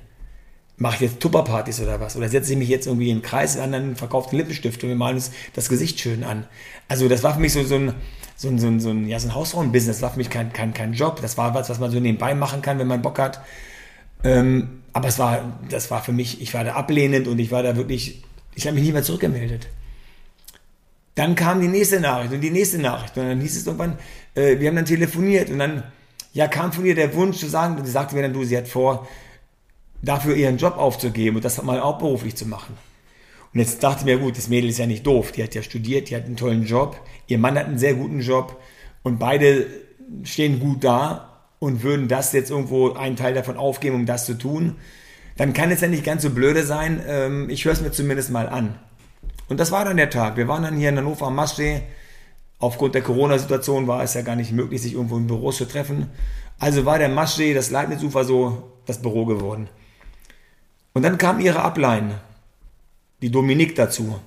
mache 0.78 0.96
ich 0.96 1.12
jetzt 1.12 1.20
Tupperpartys 1.20 1.80
oder 1.82 2.00
was? 2.00 2.16
Oder 2.16 2.30
setze 2.30 2.54
ich 2.54 2.58
mich 2.58 2.70
jetzt 2.70 2.88
irgendwie 2.88 3.10
in 3.10 3.18
den 3.18 3.24
Kreis, 3.24 3.56
in 3.56 3.62
anderen 3.62 3.96
verkauften 3.96 4.38
Lippenstift 4.38 4.84
und 4.84 4.90
wir 4.90 4.96
malen 4.96 5.16
uns 5.16 5.32
das 5.54 5.70
Gesicht 5.70 6.00
schön 6.00 6.24
an. 6.24 6.46
Also 6.88 7.08
das 7.08 7.24
war 7.24 7.36
für 7.36 7.40
mich 7.40 7.54
so, 7.54 7.64
so 7.64 7.76
ein, 7.76 7.94
so 8.36 8.48
ein, 8.48 8.60
so 8.60 8.68
ein, 8.68 8.80
so 8.80 8.90
ein, 8.90 9.08
ja, 9.08 9.20
so 9.20 9.28
ein 9.28 9.36
Hausfrauenbusiness. 9.36 9.98
Das 9.98 10.02
war 10.02 10.12
für 10.12 10.18
mich 10.18 10.30
kein, 10.30 10.52
kein, 10.52 10.74
kein 10.74 10.94
Job. 10.94 11.22
Das 11.22 11.38
war 11.38 11.54
was, 11.54 11.70
was 11.70 11.80
man 11.80 11.92
so 11.92 12.00
nebenbei 12.00 12.34
machen 12.34 12.62
kann, 12.62 12.80
wenn 12.80 12.88
man 12.88 13.02
Bock 13.02 13.20
hat. 13.20 13.42
Ähm, 14.24 14.82
aber 14.94 15.08
es 15.08 15.20
war, 15.20 15.60
das 15.70 15.92
war 15.92 16.04
für 16.04 16.12
mich, 16.12 16.42
ich 16.42 16.54
war 16.54 16.64
da 16.64 16.74
ablehnend 16.74 17.28
und 17.28 17.40
ich 17.40 17.52
war 17.52 17.64
da 17.64 17.76
wirklich, 17.76 18.24
ich 18.56 18.66
habe 18.66 18.76
mich 18.76 18.84
nie 18.84 18.92
mehr 18.92 19.04
zurückgemeldet. 19.04 19.68
Dann 21.16 21.36
kam 21.36 21.62
die 21.62 21.68
nächste 21.68 22.00
Nachricht 22.00 22.34
und 22.34 22.42
die 22.42 22.50
nächste 22.50 22.80
Nachricht. 22.80 23.18
Und 23.18 23.28
dann 23.28 23.42
hieß 23.42 23.58
es 23.58 23.66
irgendwann, 23.66 23.98
äh, 24.36 24.60
wir 24.60 24.68
haben 24.68 24.76
dann 24.76 24.86
telefoniert 24.86 25.50
und 25.50 25.60
dann, 25.60 25.84
ja, 26.34 26.48
kam 26.48 26.74
von 26.74 26.86
ihr 26.86 26.96
der 26.96 27.14
Wunsch 27.14 27.38
zu 27.38 27.48
sagen, 27.48 27.84
sie 27.84 27.92
sagte 27.92 28.16
mir 28.16 28.24
dann, 28.24 28.34
du, 28.34 28.44
sie 28.44 28.58
hat 28.58 28.68
vor, 28.68 29.08
dafür 30.02 30.36
ihren 30.36 30.58
Job 30.58 30.78
aufzugeben 30.78 31.38
und 31.38 31.46
das 31.46 31.62
mal 31.62 31.80
auch 31.80 31.98
beruflich 31.98 32.36
zu 32.36 32.48
machen. 32.48 32.76
Und 33.54 33.60
jetzt 33.60 33.84
dachte 33.84 34.00
ich 34.00 34.06
mir, 34.06 34.18
gut, 34.18 34.38
das 34.38 34.50
Mädel 34.50 34.70
ist 34.70 34.80
ja 34.80 34.88
nicht 34.88 35.06
doof. 35.06 35.32
Die 35.32 35.44
hat 35.44 35.54
ja 35.54 35.62
studiert, 35.62 36.10
die 36.10 36.16
hat 36.16 36.26
einen 36.26 36.36
tollen 36.36 36.66
Job. 36.66 37.00
Ihr 37.28 37.38
Mann 37.38 37.58
hat 37.58 37.68
einen 37.68 37.78
sehr 37.78 37.94
guten 37.94 38.20
Job. 38.20 38.60
Und 39.04 39.20
beide 39.20 39.68
stehen 40.24 40.60
gut 40.60 40.84
da 40.84 41.46
und 41.60 41.84
würden 41.84 42.08
das 42.08 42.34
jetzt 42.34 42.50
irgendwo 42.50 42.94
einen 42.94 43.16
Teil 43.16 43.34
davon 43.34 43.58
aufgeben, 43.58 43.96
um 43.96 44.06
das 44.06 44.26
zu 44.26 44.34
tun. 44.38 44.78
Dann 45.38 45.54
kann 45.54 45.72
es 45.72 45.82
ja 45.82 45.88
nicht 45.88 46.04
ganz 46.04 46.24
so 46.24 46.32
blöde 46.32 46.64
sein. 46.64 47.02
Ähm, 47.08 47.50
ich 47.50 47.64
höre 47.66 47.74
es 47.74 47.82
mir 47.82 47.92
zumindest 47.92 48.32
mal 48.32 48.50
an. 48.50 48.80
Und 49.54 49.60
das 49.60 49.72
war 49.72 49.86
dann 49.86 49.98
der 49.98 50.10
Tag. 50.10 50.36
Wir 50.36 50.48
waren 50.48 50.64
dann 50.64 50.78
hier 50.78 50.90
in 50.90 50.98
Hannover 50.98 51.28
am 51.28 51.36
Maschsee. 51.36 51.84
Aufgrund 52.58 52.96
der 52.96 53.04
Corona-Situation 53.04 53.86
war 53.86 54.02
es 54.02 54.16
ja 54.16 54.24
gar 54.24 54.36
nicht 54.36 54.52
möglich, 54.52 54.82
sich 54.82 54.96
irgendwo 54.96 55.16
in 55.16 55.28
Büros 55.28 55.58
zu 55.58 55.66
treffen. 55.66 56.10
Also 56.58 56.86
war 56.86 56.98
der 56.98 57.10
Maschsee, 57.10 57.54
das 57.54 57.70
Leibnizufer 57.70 58.26
so 58.26 58.72
das 58.88 59.00
Büro 59.00 59.26
geworden. 59.26 59.70
Und 60.94 61.04
dann 61.04 61.20
kam 61.20 61.40
ihre 61.40 61.60
Ablein, 61.60 62.16
die 63.22 63.30
Dominik 63.30 63.76
dazu. 63.76 64.20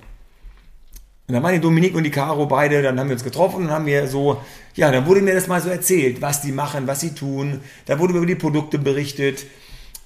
Und 1.27 1.33
dann 1.33 1.43
waren 1.43 1.55
die 1.55 1.59
Dominik 1.59 1.93
und 1.93 2.05
die 2.05 2.09
Caro 2.09 2.45
beide, 2.45 2.81
dann 2.81 2.97
haben 2.97 3.09
wir 3.09 3.15
uns 3.15 3.25
getroffen 3.25 3.65
und 3.65 3.69
haben 3.69 3.85
wir 3.85 4.07
so, 4.07 4.41
ja, 4.75 4.89
dann 4.93 5.07
wurde 5.07 5.19
mir 5.19 5.33
das 5.33 5.47
mal 5.47 5.59
so 5.59 5.67
erzählt, 5.67 6.21
was 6.21 6.41
die 6.41 6.53
machen, 6.53 6.87
was 6.87 7.01
sie 7.01 7.13
tun. 7.13 7.59
Da 7.85 7.99
wurde 7.99 8.13
über 8.13 8.25
die 8.25 8.35
Produkte 8.35 8.79
berichtet. 8.79 9.45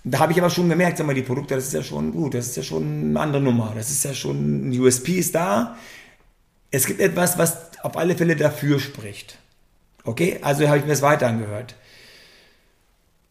Da 0.03 0.19
habe 0.19 0.31
ich 0.31 0.39
aber 0.39 0.49
schon 0.49 0.67
gemerkt, 0.67 0.97
sag 0.97 1.05
mal, 1.05 1.13
die 1.13 1.21
Produkte, 1.21 1.55
das 1.55 1.67
ist 1.67 1.73
ja 1.73 1.83
schon 1.83 2.11
gut, 2.11 2.33
das 2.33 2.47
ist 2.47 2.57
ja 2.57 2.63
schon 2.63 3.09
eine 3.09 3.19
andere 3.19 3.41
Nummer. 3.41 3.73
Das 3.75 3.91
ist 3.91 4.03
ja 4.03 4.13
schon, 4.13 4.69
ein 4.69 4.79
USP 4.79 5.19
ist 5.19 5.35
da. 5.35 5.77
Es 6.71 6.87
gibt 6.87 6.99
etwas, 6.99 7.37
was 7.37 7.57
auf 7.83 7.97
alle 7.97 8.15
Fälle 8.15 8.35
dafür 8.35 8.79
spricht. 8.79 9.37
Okay, 10.03 10.39
also 10.41 10.67
habe 10.67 10.79
ich 10.79 10.83
mir 10.83 10.91
das 10.91 11.03
weiter 11.03 11.27
angehört. 11.27 11.75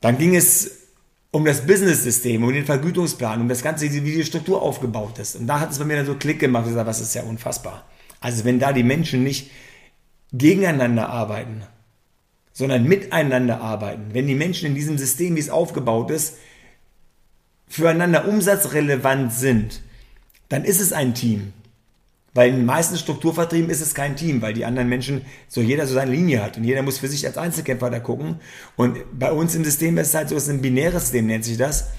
Dann 0.01 0.17
ging 0.19 0.37
es 0.37 0.81
um 1.33 1.45
das 1.45 1.67
Business-System, 1.67 2.43
um 2.43 2.53
den 2.53 2.65
Vergütungsplan, 2.65 3.41
um 3.41 3.49
das 3.49 3.63
Ganze, 3.63 3.91
wie 3.91 4.01
die 4.01 4.25
Struktur 4.25 4.63
aufgebaut 4.63 5.19
ist. 5.19 5.37
Und 5.37 5.47
da 5.47 5.61
hat 5.61 5.71
es 5.73 5.79
bei 5.79 5.85
mir 5.85 5.97
dann 5.97 6.07
so 6.07 6.15
Klick 6.15 6.39
gemacht, 6.39 6.65
ich 6.65 6.71
gesagt, 6.71 6.89
was 6.89 7.01
ist 7.01 7.15
ja 7.15 7.23
unfassbar. 7.23 7.85
Also 8.21 8.45
wenn 8.45 8.59
da 8.59 8.73
die 8.73 8.83
Menschen 8.83 9.25
nicht 9.25 9.51
gegeneinander 10.33 11.09
arbeiten, 11.09 11.63
sondern 12.53 12.85
miteinander 12.85 13.61
arbeiten, 13.61 14.13
wenn 14.13 14.27
die 14.27 14.35
Menschen 14.35 14.67
in 14.67 14.75
diesem 14.75 14.99
System, 14.99 15.37
wie 15.37 15.41
es 15.41 15.51
aufgebaut 15.51 16.11
ist, 16.11 16.35
füreinander 17.71 18.29
umsatzrelevant 18.29 19.33
sind, 19.33 19.81
dann 20.51 20.65
ist 20.65 20.81
es 20.81 20.93
ein 20.93 21.15
Team. 21.15 21.55
Weil 22.35 22.51
in 22.51 22.57
den 22.57 22.67
meisten 22.67 22.97
Strukturvertrieben 22.97 23.71
ist 23.71 23.81
es 23.81 23.95
kein 23.95 24.15
Team, 24.17 24.43
weil 24.43 24.53
die 24.53 24.65
anderen 24.65 24.89
Menschen 24.89 25.23
so 25.49 25.61
jeder 25.61 25.87
so 25.87 25.95
seine 25.95 26.13
Linie 26.13 26.43
hat 26.43 26.57
und 26.57 26.65
jeder 26.65 26.83
muss 26.83 26.99
für 26.99 27.09
sich 27.09 27.27
als 27.27 27.39
Einzelkämpfer 27.39 27.91
da 27.91 27.99
gucken. 27.99 28.37
Und 28.77 28.99
bei 29.19 29.33
uns 29.33 29.55
im 29.55 29.65
System 29.65 29.99
ist 29.99 30.09
es 30.09 30.15
halt 30.15 30.29
so, 30.29 30.37
es 30.37 30.45
ist 30.45 30.51
ein 30.51 30.63
binäres 30.63 31.05
System, 31.05 31.27
nennt 31.27 31.45
sich 31.45 31.57
das. 31.57 31.91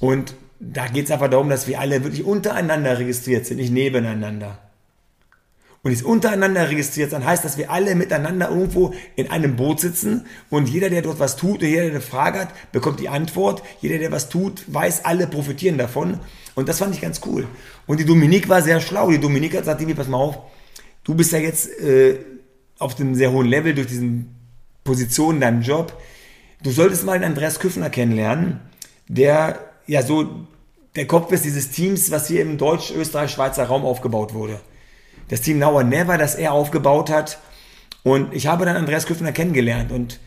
Und 0.00 0.34
da 0.58 0.86
geht 0.86 1.04
es 1.06 1.10
einfach 1.10 1.28
darum, 1.28 1.48
dass 1.48 1.66
wir 1.68 1.80
alle 1.80 2.02
wirklich 2.02 2.24
untereinander 2.24 2.98
registriert 2.98 3.46
sind, 3.46 3.58
nicht 3.58 3.72
nebeneinander. 3.72 4.58
Und 5.84 5.90
es 5.90 6.02
untereinander 6.02 6.68
registriert 6.70 7.12
dann 7.12 7.24
heißt, 7.24 7.44
dass 7.44 7.58
wir 7.58 7.72
alle 7.72 7.96
miteinander 7.96 8.50
irgendwo 8.50 8.94
in 9.16 9.28
einem 9.32 9.56
Boot 9.56 9.80
sitzen 9.80 10.26
und 10.48 10.68
jeder, 10.68 10.90
der 10.90 11.02
dort 11.02 11.18
was 11.18 11.34
tut 11.34 11.60
jeder, 11.62 11.82
der 11.82 11.90
eine 11.90 12.00
Frage 12.00 12.38
hat, 12.38 12.54
bekommt 12.70 13.00
die 13.00 13.08
Antwort. 13.08 13.64
Jeder, 13.80 13.98
der 13.98 14.12
was 14.12 14.28
tut, 14.28 14.62
weiß, 14.72 15.04
alle 15.04 15.26
profitieren 15.26 15.78
davon. 15.78 16.20
Und 16.54 16.68
das 16.68 16.78
fand 16.78 16.94
ich 16.94 17.00
ganz 17.00 17.20
cool. 17.26 17.48
Und 17.88 17.98
die 17.98 18.04
Dominique 18.04 18.48
war 18.48 18.62
sehr 18.62 18.80
schlau. 18.80 19.10
Die 19.10 19.18
Dominique 19.18 19.54
hat 19.54 19.78
gesagt, 19.78 19.96
pass 19.96 20.06
mal 20.06 20.18
auf, 20.18 20.38
du 21.02 21.16
bist 21.16 21.32
ja 21.32 21.40
jetzt 21.40 21.68
äh, 21.80 22.20
auf 22.78 22.98
einem 23.00 23.16
sehr 23.16 23.32
hohen 23.32 23.48
Level 23.48 23.74
durch 23.74 23.88
diesen 23.88 24.36
Position 24.84 25.36
in 25.36 25.40
deinem 25.40 25.62
Job. 25.62 26.00
Du 26.62 26.70
solltest 26.70 27.04
mal 27.04 27.18
den 27.18 27.24
Andreas 27.24 27.58
Küffner 27.58 27.90
kennenlernen, 27.90 28.60
der 29.08 29.58
ja 29.88 30.02
so 30.02 30.46
der 30.94 31.08
Kopf 31.08 31.32
ist 31.32 31.44
dieses 31.44 31.70
Teams, 31.70 32.12
was 32.12 32.28
hier 32.28 32.42
im 32.42 32.56
Deutsch-Österreich-Schweizer 32.56 33.64
Raum 33.64 33.84
aufgebaut 33.84 34.32
wurde. 34.32 34.60
Das 35.28 35.40
Team 35.40 35.58
Now 35.58 35.72
or 35.72 35.84
Never, 35.84 36.18
das 36.18 36.34
er 36.34 36.52
aufgebaut 36.52 37.10
hat. 37.10 37.38
Und 38.02 38.34
ich 38.34 38.46
habe 38.46 38.64
dann 38.64 38.76
Andreas 38.76 39.06
Küffner 39.06 39.32
kennengelernt 39.32 39.92
und 39.92 40.18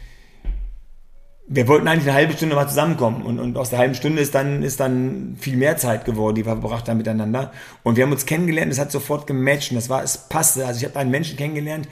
wir 1.47 1.67
wollten 1.67 1.87
eigentlich 1.87 2.07
eine 2.07 2.17
halbe 2.17 2.33
Stunde 2.33 2.55
mal 2.55 2.67
zusammenkommen 2.67 3.21
und, 3.21 3.39
und 3.39 3.57
aus 3.57 3.69
der 3.69 3.77
halben 3.77 3.93
Stunde 3.93 4.21
ist 4.21 4.33
dann, 4.33 4.63
ist 4.63 4.79
dann 4.79 5.35
viel 5.39 5.57
mehr 5.57 5.77
Zeit 5.77 6.05
geworden, 6.05 6.35
die 6.35 6.45
wir 6.45 6.53
verbracht 6.53 6.89
haben 6.89 6.97
miteinander. 6.97 7.51
Und 7.83 7.97
wir 7.97 8.03
haben 8.03 8.11
uns 8.11 8.25
kennengelernt, 8.25 8.71
es 8.71 8.79
hat 8.79 8.91
sofort 8.91 9.27
gematcht 9.27 9.71
und 9.71 9.75
das 9.75 9.89
war, 9.89 10.01
es 10.03 10.17
passte. 10.17 10.65
Also 10.65 10.79
ich 10.79 10.85
habe 10.85 10.97
einen 10.97 11.11
Menschen 11.11 11.37
kennengelernt, 11.37 11.87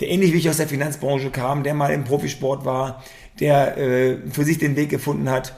der 0.00 0.08
ähnlich 0.08 0.32
wie 0.32 0.38
ich 0.38 0.50
aus 0.50 0.56
der 0.56 0.66
Finanzbranche 0.66 1.30
kam, 1.30 1.62
der 1.62 1.74
mal 1.74 1.92
im 1.92 2.04
Profisport 2.04 2.64
war, 2.64 3.04
der 3.38 3.76
äh, 3.76 4.18
für 4.30 4.44
sich 4.44 4.58
den 4.58 4.74
Weg 4.74 4.90
gefunden 4.90 5.30
hat, 5.30 5.56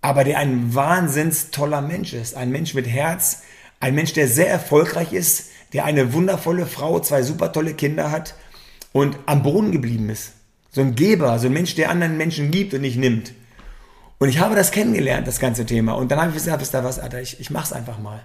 aber 0.00 0.24
der 0.24 0.38
ein 0.38 0.74
wahnsinns 0.74 1.52
toller 1.52 1.80
Mensch 1.80 2.12
ist. 2.12 2.34
Ein 2.36 2.50
Mensch 2.50 2.74
mit 2.74 2.88
Herz, 2.88 3.42
ein 3.78 3.94
Mensch, 3.94 4.14
der 4.14 4.26
sehr 4.26 4.48
erfolgreich 4.48 5.12
ist, 5.12 5.51
der 5.72 5.84
eine 5.84 6.12
wundervolle 6.12 6.66
Frau, 6.66 7.00
zwei 7.00 7.22
super 7.22 7.52
tolle 7.52 7.74
Kinder 7.74 8.10
hat 8.10 8.34
und 8.92 9.16
am 9.26 9.42
Boden 9.42 9.72
geblieben 9.72 10.10
ist. 10.10 10.32
So 10.70 10.80
ein 10.80 10.94
Geber, 10.94 11.38
so 11.38 11.46
ein 11.46 11.52
Mensch, 11.52 11.74
der 11.74 11.90
anderen 11.90 12.16
Menschen 12.16 12.50
gibt 12.50 12.74
und 12.74 12.82
nicht 12.82 12.96
nimmt. 12.96 13.32
Und 14.18 14.28
ich 14.28 14.38
habe 14.38 14.54
das 14.54 14.70
kennengelernt, 14.70 15.26
das 15.26 15.40
ganze 15.40 15.66
Thema. 15.66 15.92
Und 15.94 16.10
dann 16.10 16.20
habe 16.20 16.28
ich 16.28 16.36
gesagt, 16.36 16.60
wisst 16.60 16.74
ihr 16.74 16.84
was, 16.84 16.98
Alter, 16.98 17.20
ich, 17.20 17.40
ich 17.40 17.50
mache 17.50 17.64
es 17.64 17.72
einfach 17.72 17.98
mal. 17.98 18.24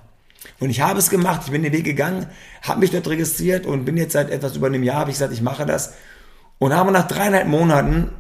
Und 0.60 0.70
ich 0.70 0.82
habe 0.82 1.00
es 1.00 1.10
gemacht, 1.10 1.42
ich 1.46 1.52
bin 1.52 1.64
den 1.64 1.74
Weg 1.74 1.86
gegangen, 1.86 2.28
habe 2.62 2.80
mich 2.80 2.92
dort 2.92 3.08
registriert 3.08 3.66
und 3.66 3.86
bin 3.86 3.98
jetzt 3.98 4.14
seit 4.14 4.30
etwas 4.30 4.56
über 4.56 4.68
einem 4.68 4.84
Jahr, 4.84 5.00
habe 5.00 5.10
ich 5.10 5.16
gesagt, 5.16 5.34
ich 5.34 5.42
mache 5.42 5.66
das. 5.66 5.94
Und 6.60 6.74
habe 6.74 6.92
nach 6.92 7.08
dreieinhalb 7.08 7.48
Monaten 7.48 8.12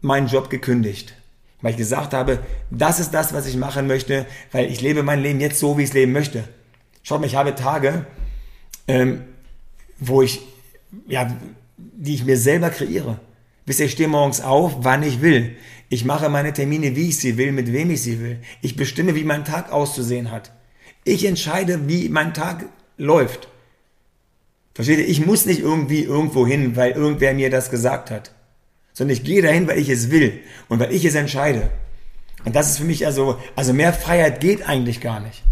meinen 0.00 0.28
Job 0.28 0.50
gekündigt. 0.50 1.14
Weil 1.62 1.72
ich 1.72 1.76
gesagt 1.76 2.12
habe, 2.12 2.38
das 2.70 3.00
ist 3.00 3.12
das, 3.12 3.32
was 3.32 3.46
ich 3.46 3.56
machen 3.56 3.86
möchte, 3.86 4.26
weil 4.52 4.70
ich 4.70 4.80
lebe 4.80 5.02
mein 5.02 5.22
Leben 5.22 5.40
jetzt 5.40 5.58
so, 5.58 5.78
wie 5.78 5.82
ich 5.82 5.90
es 5.90 5.94
leben 5.94 6.12
möchte. 6.12 6.44
Schaut 7.02 7.20
mal, 7.20 7.26
ich 7.26 7.36
habe 7.36 7.54
Tage, 7.54 8.06
ähm, 8.88 9.22
wo 9.98 10.22
ich, 10.22 10.40
ja, 11.06 11.36
die 11.76 12.14
ich 12.14 12.24
mir 12.24 12.36
selber 12.36 12.70
kreiere. 12.70 13.20
Ihr, 13.66 13.80
ich 13.80 13.92
stehe 13.92 14.08
morgens 14.08 14.40
auf, 14.40 14.76
wann 14.80 15.02
ich 15.02 15.20
will. 15.20 15.56
Ich 15.88 16.04
mache 16.04 16.28
meine 16.28 16.52
Termine, 16.52 16.96
wie 16.96 17.08
ich 17.08 17.18
sie 17.18 17.36
will, 17.36 17.52
mit 17.52 17.72
wem 17.72 17.90
ich 17.90 18.02
sie 18.02 18.20
will. 18.20 18.38
Ich 18.62 18.76
bestimme, 18.76 19.14
wie 19.14 19.24
mein 19.24 19.44
Tag 19.44 19.72
auszusehen 19.72 20.30
hat. 20.30 20.52
Ich 21.04 21.24
entscheide, 21.24 21.88
wie 21.88 22.08
mein 22.08 22.34
Tag 22.34 22.66
läuft. 22.96 23.48
Versteht 24.74 24.98
ihr? 24.98 25.08
Ich 25.08 25.24
muss 25.24 25.46
nicht 25.46 25.60
irgendwie 25.60 26.02
irgendwo 26.02 26.46
hin, 26.46 26.76
weil 26.76 26.92
irgendwer 26.92 27.34
mir 27.34 27.50
das 27.50 27.70
gesagt 27.70 28.10
hat. 28.10 28.32
Sondern 28.92 29.16
ich 29.16 29.24
gehe 29.24 29.42
dahin, 29.42 29.66
weil 29.68 29.78
ich 29.78 29.88
es 29.88 30.10
will 30.10 30.40
und 30.68 30.80
weil 30.80 30.92
ich 30.92 31.04
es 31.04 31.14
entscheide. 31.14 31.70
Und 32.44 32.54
das 32.54 32.70
ist 32.70 32.78
für 32.78 32.84
mich 32.84 33.06
also, 33.06 33.38
also 33.56 33.72
mehr 33.72 33.92
Freiheit 33.92 34.40
geht 34.40 34.68
eigentlich 34.68 35.00
gar 35.00 35.20
nicht. 35.20 35.42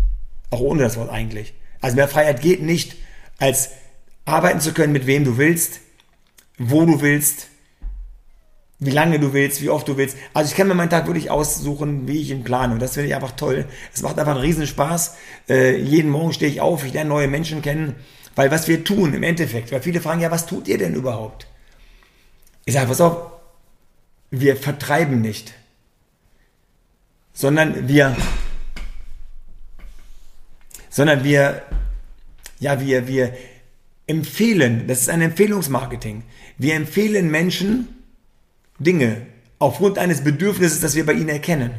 Auch 0.51 0.61
ohne 0.61 0.83
das 0.83 0.97
Wort 0.97 1.11
eigentlich. 1.11 1.55
Also 1.81 1.97
mehr 1.97 2.09
Freiheit 2.09 2.41
geht 2.41 2.63
nicht, 2.63 2.97
als 3.39 3.71
arbeiten 4.25 4.61
zu 4.61 4.73
können, 4.73 4.93
mit 4.93 5.07
wem 5.07 5.25
du 5.25 5.37
willst, 5.37 5.81
wo 6.59 6.85
du 6.87 7.01
willst, 7.01 7.49
wie 8.79 8.91
lange 8.91 9.19
du 9.19 9.33
willst, 9.33 9.63
wie 9.63 9.71
oft 9.71 9.87
du 9.89 9.97
willst. 9.97 10.17
Also 10.35 10.51
ich 10.51 10.57
kann 10.57 10.69
mir 10.69 10.75
meinen 10.75 10.91
Tag 10.91 11.07
wirklich 11.07 11.31
aussuchen, 11.31 12.09
wie 12.09 12.21
ich 12.21 12.31
ihn 12.31 12.45
plane. 12.45 12.75
Und 12.75 12.81
das 12.81 12.95
finde 12.95 13.09
ich 13.09 13.15
einfach 13.15 13.33
toll. 13.33 13.67
Es 13.93 14.03
macht 14.03 14.19
einfach 14.19 14.33
einen 14.33 14.43
Riesenspaß. 14.43 15.17
Äh, 15.49 15.79
jeden 15.79 16.11
Morgen 16.11 16.33
stehe 16.33 16.51
ich 16.51 16.61
auf, 16.61 16.85
ich 16.85 16.93
lerne 16.93 17.09
neue 17.09 17.29
Menschen 17.29 17.63
kennen. 17.63 17.95
Weil 18.35 18.51
was 18.51 18.67
wir 18.67 18.85
tun 18.85 19.15
im 19.15 19.23
Endeffekt, 19.23 19.71
weil 19.71 19.81
viele 19.81 20.01
fragen, 20.01 20.21
ja, 20.21 20.31
was 20.31 20.47
tut 20.47 20.67
ihr 20.67 20.79
denn 20.79 20.95
überhaupt? 20.95 21.47
Ich 22.65 22.75
sage, 22.75 22.89
pass 22.89 23.01
auf, 23.01 23.17
wir 24.31 24.57
vertreiben 24.57 25.21
nicht, 25.21 25.55
sondern 27.33 27.87
wir, 27.89 28.17
sondern 30.91 31.23
wir, 31.23 31.63
ja, 32.59 32.81
wir, 32.81 33.09
wir 33.09 33.35
empfehlen, 34.07 34.87
das 34.87 35.03
ist 35.03 35.11
ein 35.11 35.21
Empfehlungsmarketing. 35.21 36.23
Wir 36.59 36.75
empfehlen 36.75 37.31
Menschen, 37.31 37.89
Dinge 38.79 39.27
aufgrund 39.59 39.99
eines 39.99 40.23
Bedürfnisses, 40.23 40.81
das 40.81 40.95
wir 40.95 41.07
bei 41.07 41.13
ihnen 41.13 41.29
erkennen. 41.29 41.73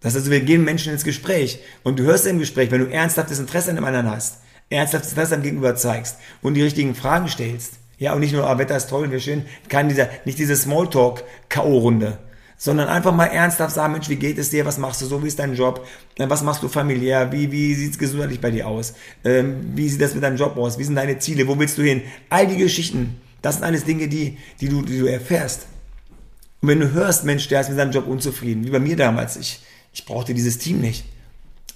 Das 0.00 0.14
heißt, 0.14 0.30
wir 0.30 0.40
gehen 0.40 0.64
Menschen 0.64 0.92
ins 0.92 1.04
Gespräch 1.04 1.60
und 1.82 1.98
du 1.98 2.04
hörst 2.04 2.26
im 2.26 2.38
Gespräch, 2.38 2.70
wenn 2.70 2.84
du 2.84 2.90
ernsthaftes 2.90 3.38
Interesse 3.38 3.70
an 3.70 3.76
dem 3.76 3.84
anderen 3.84 4.10
hast, 4.10 4.40
ernsthaftes 4.70 5.12
Interesse 5.12 5.36
am 5.36 5.42
Gegenüber 5.42 5.76
zeigst 5.76 6.18
und 6.42 6.54
die 6.54 6.62
richtigen 6.62 6.94
Fragen 6.94 7.28
stellst, 7.28 7.74
ja, 7.98 8.12
und 8.12 8.20
nicht 8.20 8.32
nur, 8.32 8.46
ah, 8.46 8.58
Wetter 8.58 8.76
ist 8.76 8.90
toll, 8.90 9.10
wir 9.10 9.20
schön, 9.20 9.44
kann 9.68 9.88
dieser, 9.88 10.08
nicht 10.24 10.38
diese 10.38 10.56
Smalltalk-K.O.-Runde, 10.56 12.18
sondern 12.64 12.88
einfach 12.88 13.14
mal 13.14 13.26
ernsthaft 13.26 13.74
sagen, 13.74 13.92
Mensch, 13.92 14.08
wie 14.08 14.16
geht 14.16 14.38
es 14.38 14.48
dir, 14.48 14.64
was 14.64 14.78
machst 14.78 15.02
du 15.02 15.04
so, 15.04 15.22
wie 15.22 15.28
ist 15.28 15.38
dein 15.38 15.54
Job, 15.54 15.86
was 16.16 16.42
machst 16.42 16.62
du 16.62 16.68
familiär, 16.68 17.30
wie, 17.30 17.52
wie 17.52 17.74
sieht 17.74 17.92
es 17.92 17.98
gesundheitlich 17.98 18.40
bei 18.40 18.50
dir 18.50 18.66
aus, 18.66 18.94
ähm, 19.22 19.72
wie 19.74 19.86
sieht 19.86 20.00
das 20.00 20.14
mit 20.14 20.24
deinem 20.24 20.38
Job 20.38 20.56
aus, 20.56 20.78
wie 20.78 20.84
sind 20.84 20.94
deine 20.94 21.18
Ziele, 21.18 21.46
wo 21.46 21.58
willst 21.58 21.76
du 21.76 21.82
hin, 21.82 22.00
all 22.30 22.46
die 22.46 22.56
Geschichten, 22.56 23.20
das 23.42 23.56
sind 23.56 23.64
alles 23.64 23.84
Dinge, 23.84 24.08
die, 24.08 24.38
die, 24.62 24.70
du, 24.70 24.80
die 24.80 24.98
du 24.98 25.04
erfährst. 25.04 25.66
Und 26.62 26.68
wenn 26.68 26.80
du 26.80 26.90
hörst, 26.92 27.24
Mensch, 27.24 27.48
der 27.48 27.60
ist 27.60 27.68
mit 27.68 27.76
seinem 27.76 27.92
Job 27.92 28.06
unzufrieden, 28.06 28.64
wie 28.64 28.70
bei 28.70 28.78
mir 28.78 28.96
damals, 28.96 29.36
ich, 29.36 29.60
ich 29.92 30.06
brauchte 30.06 30.32
dieses 30.32 30.56
Team 30.56 30.80
nicht. 30.80 31.04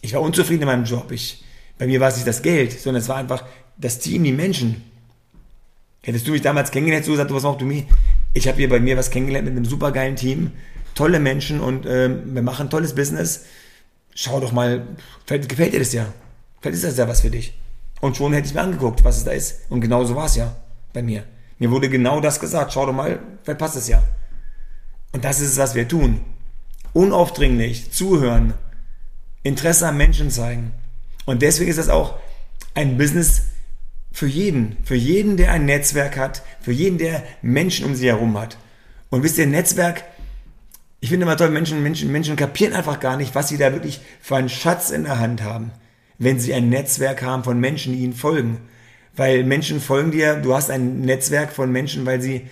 Ich 0.00 0.14
war 0.14 0.22
unzufrieden 0.22 0.62
in 0.62 0.68
meinem 0.68 0.84
Job. 0.84 1.12
Ich, 1.12 1.44
bei 1.76 1.86
mir 1.86 2.00
war 2.00 2.08
es 2.08 2.14
nicht 2.14 2.26
das 2.26 2.40
Geld, 2.40 2.72
sondern 2.80 3.02
es 3.02 3.10
war 3.10 3.16
einfach 3.16 3.44
das 3.76 3.98
Team, 3.98 4.24
die 4.24 4.32
Menschen. 4.32 4.84
Hättest 6.00 6.26
du 6.26 6.32
mich 6.32 6.40
damals 6.40 6.70
kennengelernt, 6.70 7.04
so 7.04 7.12
gesagt, 7.12 7.30
was 7.30 7.42
machst 7.42 7.60
du 7.60 7.66
mir? 7.66 7.84
Ich 8.32 8.48
habe 8.48 8.56
hier 8.56 8.70
bei 8.70 8.80
mir 8.80 8.96
was 8.96 9.10
kennengelernt 9.10 9.46
mit 9.46 9.56
einem 9.56 9.66
supergeilen 9.66 10.16
Team, 10.16 10.52
tolle 10.98 11.20
Menschen 11.20 11.60
und 11.60 11.86
ähm, 11.86 12.34
wir 12.34 12.42
machen 12.42 12.70
tolles 12.70 12.94
Business. 12.94 13.44
Schau 14.16 14.40
doch 14.40 14.50
mal, 14.50 14.84
gefällt, 15.24 15.48
gefällt 15.48 15.72
dir 15.72 15.78
das 15.78 15.92
ja? 15.92 16.06
Vielleicht 16.60 16.74
ist 16.74 16.84
das 16.84 16.96
ja 16.96 17.06
was 17.06 17.20
für 17.20 17.30
dich. 17.30 17.56
Und 18.00 18.16
schon 18.16 18.32
hätte 18.32 18.48
ich 18.48 18.54
mir 18.54 18.62
angeguckt, 18.62 19.04
was 19.04 19.18
es 19.18 19.24
da 19.24 19.30
ist. 19.30 19.60
Und 19.70 19.80
genau 19.80 20.04
so 20.04 20.16
war 20.16 20.26
es 20.26 20.34
ja 20.34 20.56
bei 20.92 21.02
mir. 21.02 21.22
Mir 21.60 21.70
wurde 21.70 21.88
genau 21.88 22.20
das 22.20 22.40
gesagt. 22.40 22.72
Schau 22.72 22.84
doch 22.84 22.92
mal, 22.92 23.20
vielleicht 23.44 23.60
passt 23.60 23.76
es 23.76 23.86
ja. 23.86 24.02
Und 25.12 25.24
das 25.24 25.40
ist 25.40 25.52
es, 25.52 25.56
was 25.56 25.76
wir 25.76 25.86
tun. 25.86 26.20
Unaufdringlich 26.94 27.92
zuhören, 27.92 28.54
Interesse 29.44 29.86
am 29.86 29.96
Menschen 29.96 30.32
zeigen. 30.32 30.72
Und 31.26 31.42
deswegen 31.42 31.70
ist 31.70 31.78
das 31.78 31.88
auch 31.88 32.18
ein 32.74 32.98
Business 32.98 33.42
für 34.10 34.26
jeden. 34.26 34.78
Für 34.82 34.96
jeden, 34.96 35.36
der 35.36 35.52
ein 35.52 35.64
Netzwerk 35.64 36.16
hat, 36.16 36.42
für 36.60 36.72
jeden, 36.72 36.98
der 36.98 37.22
Menschen 37.40 37.86
um 37.86 37.94
sich 37.94 38.06
herum 38.06 38.36
hat. 38.36 38.58
Und 39.10 39.22
wisst 39.22 39.38
ihr, 39.38 39.46
Netzwerk, 39.46 40.02
ich 41.00 41.10
finde 41.10 41.24
immer 41.24 41.36
toll, 41.36 41.50
Menschen, 41.50 41.82
Menschen, 41.82 42.10
Menschen 42.10 42.36
kapieren 42.36 42.74
einfach 42.74 42.98
gar 42.98 43.16
nicht, 43.16 43.34
was 43.34 43.48
sie 43.48 43.56
da 43.56 43.72
wirklich 43.72 44.00
für 44.20 44.36
einen 44.36 44.48
Schatz 44.48 44.90
in 44.90 45.04
der 45.04 45.18
Hand 45.20 45.42
haben, 45.42 45.70
wenn 46.18 46.40
sie 46.40 46.52
ein 46.54 46.68
Netzwerk 46.68 47.22
haben 47.22 47.44
von 47.44 47.60
Menschen, 47.60 47.92
die 47.92 48.00
ihnen 48.00 48.14
folgen. 48.14 48.58
Weil 49.14 49.44
Menschen 49.44 49.80
folgen 49.80 50.10
dir, 50.10 50.36
du 50.36 50.54
hast 50.54 50.70
ein 50.70 51.00
Netzwerk 51.00 51.52
von 51.52 51.70
Menschen, 51.70 52.04
weil 52.04 52.20
sie, 52.20 52.46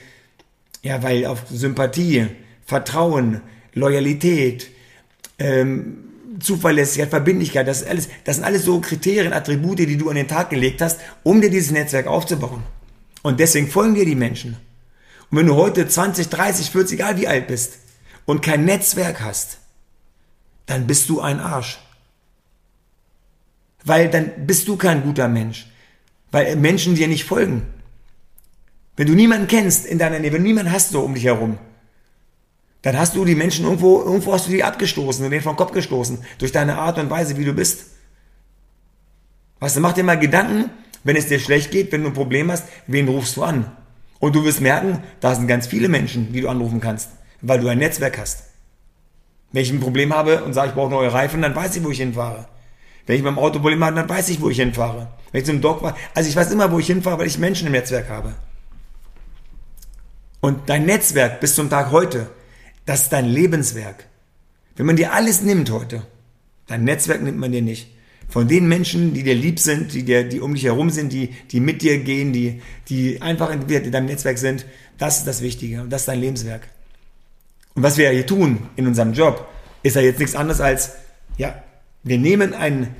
ja, 0.82 1.02
weil 1.02 1.26
auf 1.26 1.42
Sympathie, 1.50 2.26
Vertrauen, 2.64 3.40
Loyalität, 3.74 4.68
ähm, 5.38 6.04
Zuverlässigkeit, 6.38 7.10
Verbindlichkeit, 7.10 7.66
das, 7.66 7.82
ist 7.82 7.88
alles, 7.88 8.08
das 8.24 8.36
sind 8.36 8.44
alles 8.44 8.64
so 8.64 8.80
Kriterien, 8.80 9.32
Attribute, 9.32 9.80
die 9.80 9.96
du 9.96 10.08
an 10.08 10.16
den 10.16 10.28
Tag 10.28 10.50
gelegt 10.50 10.82
hast, 10.82 11.00
um 11.24 11.40
dir 11.40 11.50
dieses 11.50 11.72
Netzwerk 11.72 12.06
aufzubauen. 12.06 12.62
Und 13.22 13.40
deswegen 13.40 13.68
folgen 13.68 13.94
dir 13.94 14.04
die 14.04 14.14
Menschen. 14.14 14.56
Und 15.30 15.38
wenn 15.38 15.46
du 15.46 15.56
heute 15.56 15.88
20, 15.88 16.28
30, 16.28 16.70
40, 16.70 16.98
egal 16.98 17.18
wie 17.18 17.26
alt 17.26 17.48
bist 17.48 17.78
und 18.26 18.42
kein 18.42 18.64
Netzwerk 18.64 19.22
hast, 19.22 19.58
dann 20.66 20.86
bist 20.86 21.08
du 21.08 21.20
ein 21.20 21.40
Arsch. 21.40 21.78
Weil 23.84 24.10
dann 24.10 24.46
bist 24.46 24.68
du 24.68 24.76
kein 24.76 25.02
guter 25.02 25.28
Mensch. 25.28 25.66
Weil 26.32 26.56
Menschen 26.56 26.96
dir 26.96 27.08
nicht 27.08 27.24
folgen. 27.24 27.62
Wenn 28.96 29.06
du 29.06 29.14
niemanden 29.14 29.46
kennst 29.46 29.86
in 29.86 29.98
deiner 29.98 30.18
Nähe, 30.18 30.32
wenn 30.32 30.42
du 30.42 30.48
niemanden 30.48 30.72
hast 30.72 30.90
so 30.90 31.00
um 31.00 31.14
dich 31.14 31.24
herum, 31.24 31.58
dann 32.82 32.98
hast 32.98 33.14
du 33.14 33.24
die 33.24 33.34
Menschen 33.34 33.64
irgendwo, 33.64 34.00
irgendwo 34.02 34.32
hast 34.32 34.46
du 34.46 34.50
die 34.50 34.64
abgestoßen 34.64 35.24
und 35.24 35.30
den 35.30 35.42
vom 35.42 35.56
Kopf 35.56 35.72
gestoßen 35.72 36.18
durch 36.38 36.52
deine 36.52 36.78
Art 36.78 36.98
und 36.98 37.10
Weise, 37.10 37.36
wie 37.36 37.44
du 37.44 37.52
bist. 37.52 37.86
Weißt 39.60 39.76
du, 39.76 39.80
mach 39.80 39.92
dir 39.92 40.04
mal 40.04 40.18
Gedanken, 40.18 40.70
wenn 41.04 41.16
es 41.16 41.28
dir 41.28 41.38
schlecht 41.38 41.70
geht, 41.70 41.92
wenn 41.92 42.02
du 42.02 42.08
ein 42.08 42.14
Problem 42.14 42.50
hast, 42.50 42.64
wen 42.86 43.08
rufst 43.08 43.36
du 43.36 43.42
an? 43.42 43.70
Und 44.18 44.34
du 44.34 44.44
wirst 44.44 44.60
merken, 44.60 45.02
da 45.20 45.34
sind 45.34 45.46
ganz 45.46 45.66
viele 45.66 45.88
Menschen, 45.88 46.32
die 46.32 46.40
du 46.40 46.48
anrufen 46.48 46.80
kannst, 46.80 47.10
weil 47.40 47.60
du 47.60 47.68
ein 47.68 47.78
Netzwerk 47.78 48.18
hast. 48.18 48.44
Wenn 49.52 49.62
ich 49.62 49.70
ein 49.70 49.80
Problem 49.80 50.14
habe 50.14 50.44
und 50.44 50.52
sage, 50.52 50.70
ich 50.70 50.74
brauche 50.74 50.90
neue 50.90 51.12
Reifen, 51.12 51.42
dann 51.42 51.54
weiß 51.54 51.76
ich, 51.76 51.84
wo 51.84 51.90
ich 51.90 51.98
hinfahre. 51.98 52.48
Wenn 53.06 53.16
ich 53.16 53.22
beim 53.22 53.38
Auto 53.38 53.60
Problem 53.60 53.84
habe, 53.84 53.96
dann 53.96 54.08
weiß 54.08 54.28
ich, 54.30 54.40
wo 54.40 54.50
ich 54.50 54.58
hinfahre. 54.58 55.08
Wenn 55.32 55.40
ich 55.40 55.46
zum 55.46 55.60
Doc 55.60 55.82
war, 55.82 55.96
also 56.14 56.28
ich 56.28 56.36
weiß 56.36 56.50
immer, 56.50 56.70
wo 56.72 56.78
ich 56.78 56.86
hinfahre, 56.86 57.18
weil 57.18 57.26
ich 57.26 57.38
Menschen 57.38 57.66
im 57.66 57.72
Netzwerk 57.72 58.08
habe. 58.08 58.34
Und 60.40 60.68
dein 60.68 60.84
Netzwerk 60.84 61.40
bis 61.40 61.54
zum 61.54 61.70
Tag 61.70 61.90
heute 61.92 62.28
das 62.86 63.02
ist 63.02 63.12
dein 63.12 63.26
Lebenswerk. 63.26 64.06
Wenn 64.76 64.86
man 64.86 64.96
dir 64.96 65.12
alles 65.12 65.42
nimmt 65.42 65.70
heute, 65.70 66.06
dein 66.68 66.84
Netzwerk 66.84 67.20
nimmt 67.20 67.38
man 67.38 67.52
dir 67.52 67.62
nicht. 67.62 67.92
Von 68.28 68.48
den 68.48 68.66
Menschen, 68.66 69.12
die 69.12 69.22
dir 69.22 69.34
lieb 69.34 69.58
sind, 69.58 69.92
die, 69.92 70.04
dir, 70.04 70.24
die 70.24 70.40
um 70.40 70.54
dich 70.54 70.64
herum 70.64 70.90
sind, 70.90 71.12
die, 71.12 71.34
die 71.50 71.60
mit 71.60 71.82
dir 71.82 71.98
gehen, 71.98 72.32
die, 72.32 72.62
die 72.88 73.20
einfach 73.22 73.50
in 73.50 73.90
deinem 73.90 74.06
Netzwerk 74.06 74.38
sind, 74.38 74.66
das 74.98 75.18
ist 75.18 75.26
das 75.26 75.42
Wichtige 75.42 75.82
und 75.82 75.90
das 75.90 76.02
ist 76.02 76.08
dein 76.08 76.20
Lebenswerk. 76.20 76.68
Und 77.76 77.82
was 77.82 77.98
wir 77.98 78.10
hier 78.10 78.26
tun 78.26 78.68
in 78.74 78.86
unserem 78.86 79.12
Job, 79.12 79.48
ist 79.82 79.96
ja 79.96 80.02
jetzt 80.02 80.18
nichts 80.18 80.34
anderes 80.34 80.60
als, 80.60 80.92
ja, 81.36 81.62
wir 82.02 82.18
nehmen 82.18 82.54
ein, 82.54 82.96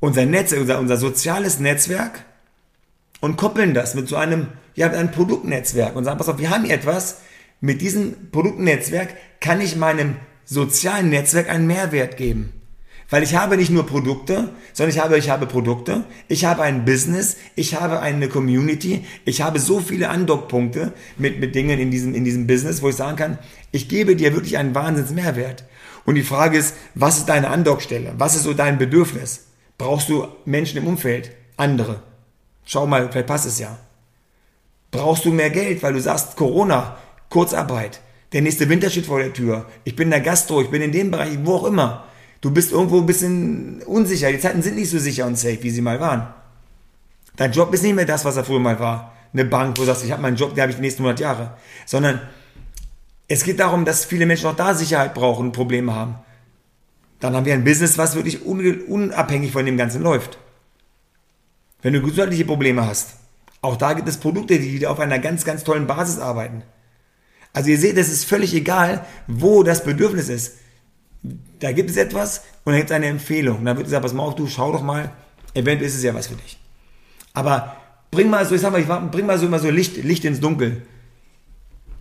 unser 0.00 0.26
Netz, 0.26 0.52
unser, 0.52 0.80
unser 0.80 0.96
soziales 0.96 1.60
Netzwerk 1.60 2.24
und 3.20 3.36
koppeln 3.36 3.72
das 3.72 3.94
mit 3.94 4.08
so 4.08 4.16
einem, 4.16 4.48
ja, 4.74 4.88
mit 4.88 4.96
einem 4.96 5.12
Produktnetzwerk 5.12 5.94
und 5.94 6.04
sagen, 6.04 6.18
pass 6.18 6.28
auf, 6.28 6.38
wir 6.38 6.50
haben 6.50 6.64
hier 6.64 6.74
etwas, 6.74 7.20
mit 7.60 7.80
diesem 7.80 8.30
Produktnetzwerk 8.32 9.14
kann 9.40 9.60
ich 9.60 9.76
meinem 9.76 10.16
sozialen 10.44 11.08
Netzwerk 11.08 11.48
einen 11.48 11.66
Mehrwert 11.66 12.16
geben. 12.16 12.52
Weil 13.08 13.22
ich 13.22 13.36
habe 13.36 13.56
nicht 13.56 13.70
nur 13.70 13.86
Produkte, 13.86 14.50
sondern 14.72 14.96
ich 14.96 15.02
habe, 15.02 15.16
ich 15.16 15.30
habe 15.30 15.46
Produkte, 15.46 16.04
ich 16.28 16.44
habe 16.44 16.62
ein 16.62 16.84
Business, 16.84 17.36
ich 17.54 17.80
habe 17.80 18.00
eine 18.00 18.28
Community, 18.28 19.04
ich 19.24 19.42
habe 19.42 19.60
so 19.60 19.78
viele 19.78 20.08
Andockpunkte 20.08 20.92
mit, 21.16 21.38
mit 21.38 21.54
Dingen 21.54 21.78
in 21.78 21.90
diesem, 21.92 22.14
in 22.14 22.24
diesem 22.24 22.46
Business, 22.48 22.82
wo 22.82 22.88
ich 22.88 22.96
sagen 22.96 23.16
kann, 23.16 23.38
ich 23.70 23.88
gebe 23.88 24.16
dir 24.16 24.34
wirklich 24.34 24.58
einen 24.58 24.74
Wahnsinns 24.74 25.12
Mehrwert. 25.12 25.64
Und 26.04 26.16
die 26.16 26.22
Frage 26.22 26.58
ist, 26.58 26.74
was 26.94 27.18
ist 27.18 27.28
deine 27.28 27.48
Andockstelle? 27.50 28.14
Was 28.18 28.34
ist 28.34 28.42
so 28.42 28.54
dein 28.54 28.78
Bedürfnis? 28.78 29.46
Brauchst 29.78 30.08
du 30.08 30.26
Menschen 30.44 30.78
im 30.78 30.86
Umfeld? 30.86 31.30
Andere? 31.56 32.02
Schau 32.64 32.86
mal, 32.86 33.08
vielleicht 33.10 33.28
passt 33.28 33.46
es 33.46 33.58
ja. 33.60 33.78
Brauchst 34.90 35.24
du 35.24 35.32
mehr 35.32 35.50
Geld, 35.50 35.82
weil 35.82 35.92
du 35.92 36.00
sagst, 36.00 36.36
Corona, 36.36 36.96
Kurzarbeit. 37.28 38.00
Der 38.32 38.42
nächste 38.42 38.68
Winter 38.68 38.90
steht 38.90 39.06
vor 39.06 39.18
der 39.18 39.32
Tür. 39.32 39.66
Ich 39.84 39.94
bin 39.94 40.06
in 40.06 40.10
der 40.10 40.20
Gastro, 40.20 40.60
ich 40.60 40.70
bin 40.70 40.82
in 40.82 40.92
dem 40.92 41.10
Bereich, 41.10 41.38
wo 41.42 41.54
auch 41.54 41.64
immer. 41.64 42.04
Du 42.46 42.52
bist 42.52 42.70
irgendwo 42.70 43.00
ein 43.00 43.06
bisschen 43.06 43.82
unsicher. 43.86 44.30
Die 44.30 44.38
Zeiten 44.38 44.62
sind 44.62 44.76
nicht 44.76 44.88
so 44.88 45.00
sicher 45.00 45.26
und 45.26 45.36
safe, 45.36 45.60
wie 45.64 45.70
sie 45.70 45.80
mal 45.80 45.98
waren. 45.98 46.28
Dein 47.34 47.50
Job 47.50 47.74
ist 47.74 47.82
nicht 47.82 47.96
mehr 47.96 48.04
das, 48.04 48.24
was 48.24 48.36
er 48.36 48.44
früher 48.44 48.60
mal 48.60 48.78
war. 48.78 49.16
Eine 49.32 49.46
Bank, 49.46 49.76
wo 49.76 49.80
du 49.80 49.86
sagst, 49.86 50.04
ich 50.04 50.12
habe 50.12 50.22
meinen 50.22 50.36
Job, 50.36 50.54
den 50.54 50.62
habe 50.62 50.70
ich 50.70 50.76
die 50.76 50.82
nächsten 50.82 51.02
100 51.02 51.18
Jahre. 51.18 51.56
Sondern 51.86 52.20
Es 53.26 53.42
geht 53.42 53.58
darum, 53.58 53.84
dass 53.84 54.04
viele 54.04 54.26
Menschen 54.26 54.46
auch 54.46 54.54
da 54.54 54.74
Sicherheit 54.74 55.12
brauchen 55.12 55.46
und 55.46 55.52
Probleme 55.54 55.92
haben. 55.92 56.20
Dann 57.18 57.34
haben 57.34 57.46
wir 57.46 57.54
ein 57.54 57.64
Business, 57.64 57.98
was 57.98 58.14
wirklich 58.14 58.46
unabhängig 58.46 59.50
von 59.50 59.66
dem 59.66 59.76
Ganzen 59.76 60.04
läuft. 60.04 60.38
Wenn 61.82 61.94
du 61.94 62.00
gesundheitliche 62.00 62.44
Probleme 62.44 62.86
hast, 62.86 63.14
auch 63.60 63.74
da 63.74 63.94
gibt 63.94 64.06
es 64.06 64.18
Produkte, 64.18 64.60
die 64.60 64.86
auf 64.86 65.00
einer 65.00 65.18
ganz, 65.18 65.44
ganz 65.44 65.64
tollen 65.64 65.88
Basis 65.88 66.20
arbeiten. 66.20 66.62
Also 67.52 67.70
ihr 67.70 67.78
seht, 67.78 67.96
es 67.96 68.08
ist 68.08 68.24
völlig 68.24 68.54
egal, 68.54 69.04
wo 69.26 69.64
das 69.64 69.82
Bedürfnis 69.82 70.28
ist. 70.28 70.58
Da 71.58 71.72
gibt 71.72 71.90
es 71.90 71.96
etwas 71.96 72.42
und 72.64 72.72
da 72.72 72.78
gibt 72.78 72.90
es 72.90 72.96
eine 72.96 73.06
Empfehlung. 73.06 73.58
Und 73.58 73.64
dann 73.64 73.76
wird 73.76 73.86
gesagt, 73.86 74.02
pass 74.02 74.12
mal 74.12 74.22
auf, 74.22 74.34
du 74.34 74.46
schau 74.46 74.72
doch 74.72 74.82
mal, 74.82 75.10
eventuell 75.54 75.88
ist 75.88 75.96
es 75.96 76.02
ja 76.02 76.14
was 76.14 76.26
für 76.26 76.34
dich. 76.34 76.58
Aber 77.32 77.76
bring 78.10 78.30
mal 78.30 78.44
so, 78.46 78.54
ich 78.54 78.60
sag 78.60 78.72
mal, 78.72 78.80
ich 78.80 78.86
bring 78.86 79.26
mal 79.26 79.38
so 79.38 79.46
immer 79.46 79.58
so 79.58 79.70
Licht, 79.70 79.96
Licht 79.96 80.24
ins 80.24 80.40
Dunkel. 80.40 80.82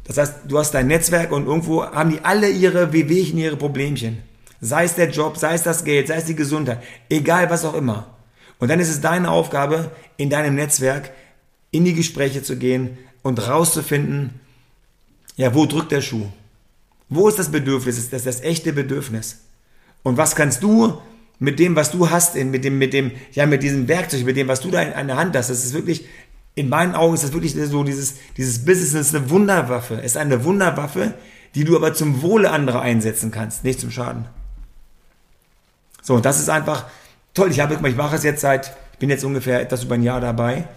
Das 0.06 0.18
heißt, 0.18 0.34
du 0.48 0.60
hast 0.60 0.72
dein 0.72 0.88
Netzwerk 0.88 1.32
und 1.32 1.48
irgendwo 1.48 1.84
haben 1.84 2.12
die 2.12 2.24
alle 2.24 2.50
ihre 2.50 2.94
Wehwehchen, 2.94 3.40
ihre 3.40 3.58
Problemchen. 3.58 4.20
Sei 4.62 4.84
es 4.84 4.96
der 4.96 5.10
Job, 5.10 5.38
sei 5.38 5.54
es 5.56 5.64
das 5.64 5.84
Geld, 5.84 6.08
sei 6.08 6.16
es 6.18 6.26
die 6.26 6.36
Gesundheit, 6.36 6.82
egal 7.10 7.50
was 7.50 7.66
auch 7.66 7.74
immer. 7.74 8.16
Und 8.60 8.70
dann 8.70 8.80
ist 8.80 8.90
es 8.90 9.02
deine 9.02 9.32
Aufgabe, 9.32 9.92
in 10.18 10.30
deinem 10.30 10.56
Netzwerk 10.56 11.12
in 11.72 11.84
die 11.84 11.94
Gespräche 11.94 12.42
zu 12.42 12.58
gehen 12.58 12.98
und 13.22 13.46
rauszufinden, 13.48 14.40
ja, 15.36 15.54
wo 15.54 15.66
drückt 15.66 15.92
der 15.92 16.02
Schuh? 16.02 16.28
Wo 17.10 17.28
ist 17.28 17.38
das 17.40 17.52
Bedürfnis? 17.52 18.10
Das 18.10 18.22
ist 18.22 18.28
das 18.28 18.42
echte 18.42 18.74
Bedürfnis. 18.74 19.42
Und 20.04 20.18
was 20.18 20.36
kannst 20.36 20.64
du 20.64 21.00
mit 21.40 21.60
dem, 21.60 21.76
was 21.76 21.92
du 21.92 22.10
hast, 22.10 22.36
mit 22.36 22.64
dem, 22.64 22.78
mit 22.78 22.94
dem, 22.94 23.12
ja, 23.34 23.46
mit 23.46 23.64
diesem 23.64 23.88
Werkzeug, 23.88 24.24
mit 24.24 24.38
dem, 24.38 24.48
was 24.48 24.62
du 24.62 24.72
da 24.72 24.82
in, 24.82 25.08
der 25.08 25.18
Hand 25.18 25.36
hast, 25.36 25.50
das 25.50 25.66
ist 25.66 25.74
wirklich, 25.74 26.06
in 26.56 26.70
meinen 26.70 26.96
Augen 26.96 27.14
ist 27.14 27.24
das 27.24 27.34
wirklich 27.34 27.54
so, 27.54 27.84
dieses, 27.84 28.16
dieses 28.38 28.64
Business 28.64 28.94
ist 28.94 29.16
eine 29.16 29.30
Wunderwaffe. 29.30 29.96
Es 29.96 30.12
ist 30.12 30.18
eine 30.18 30.44
Wunderwaffe, 30.44 31.14
die 31.54 31.64
du 31.64 31.76
aber 31.76 31.94
zum 31.94 32.22
Wohle 32.22 32.52
anderer 32.52 32.82
einsetzen 32.82 33.32
kannst, 33.32 33.64
nicht 33.64 33.80
zum 33.80 33.92
Schaden. 33.92 34.26
So, 36.02 36.16
und 36.16 36.26
das 36.26 36.40
ist 36.40 36.50
einfach 36.50 36.86
toll. 37.34 37.52
Ich 37.52 37.60
habe, 37.60 37.76
ich 37.88 37.96
mache 37.96 38.16
es 38.16 38.24
jetzt 38.24 38.42
seit, 38.42 38.76
ich 38.94 39.00
bin 39.00 39.10
jetzt 39.10 39.24
ungefähr 39.24 39.60
etwas 39.62 39.84
über 39.84 39.96
ein 39.96 40.04
Jahr 40.04 40.22
dabei. 40.22 40.68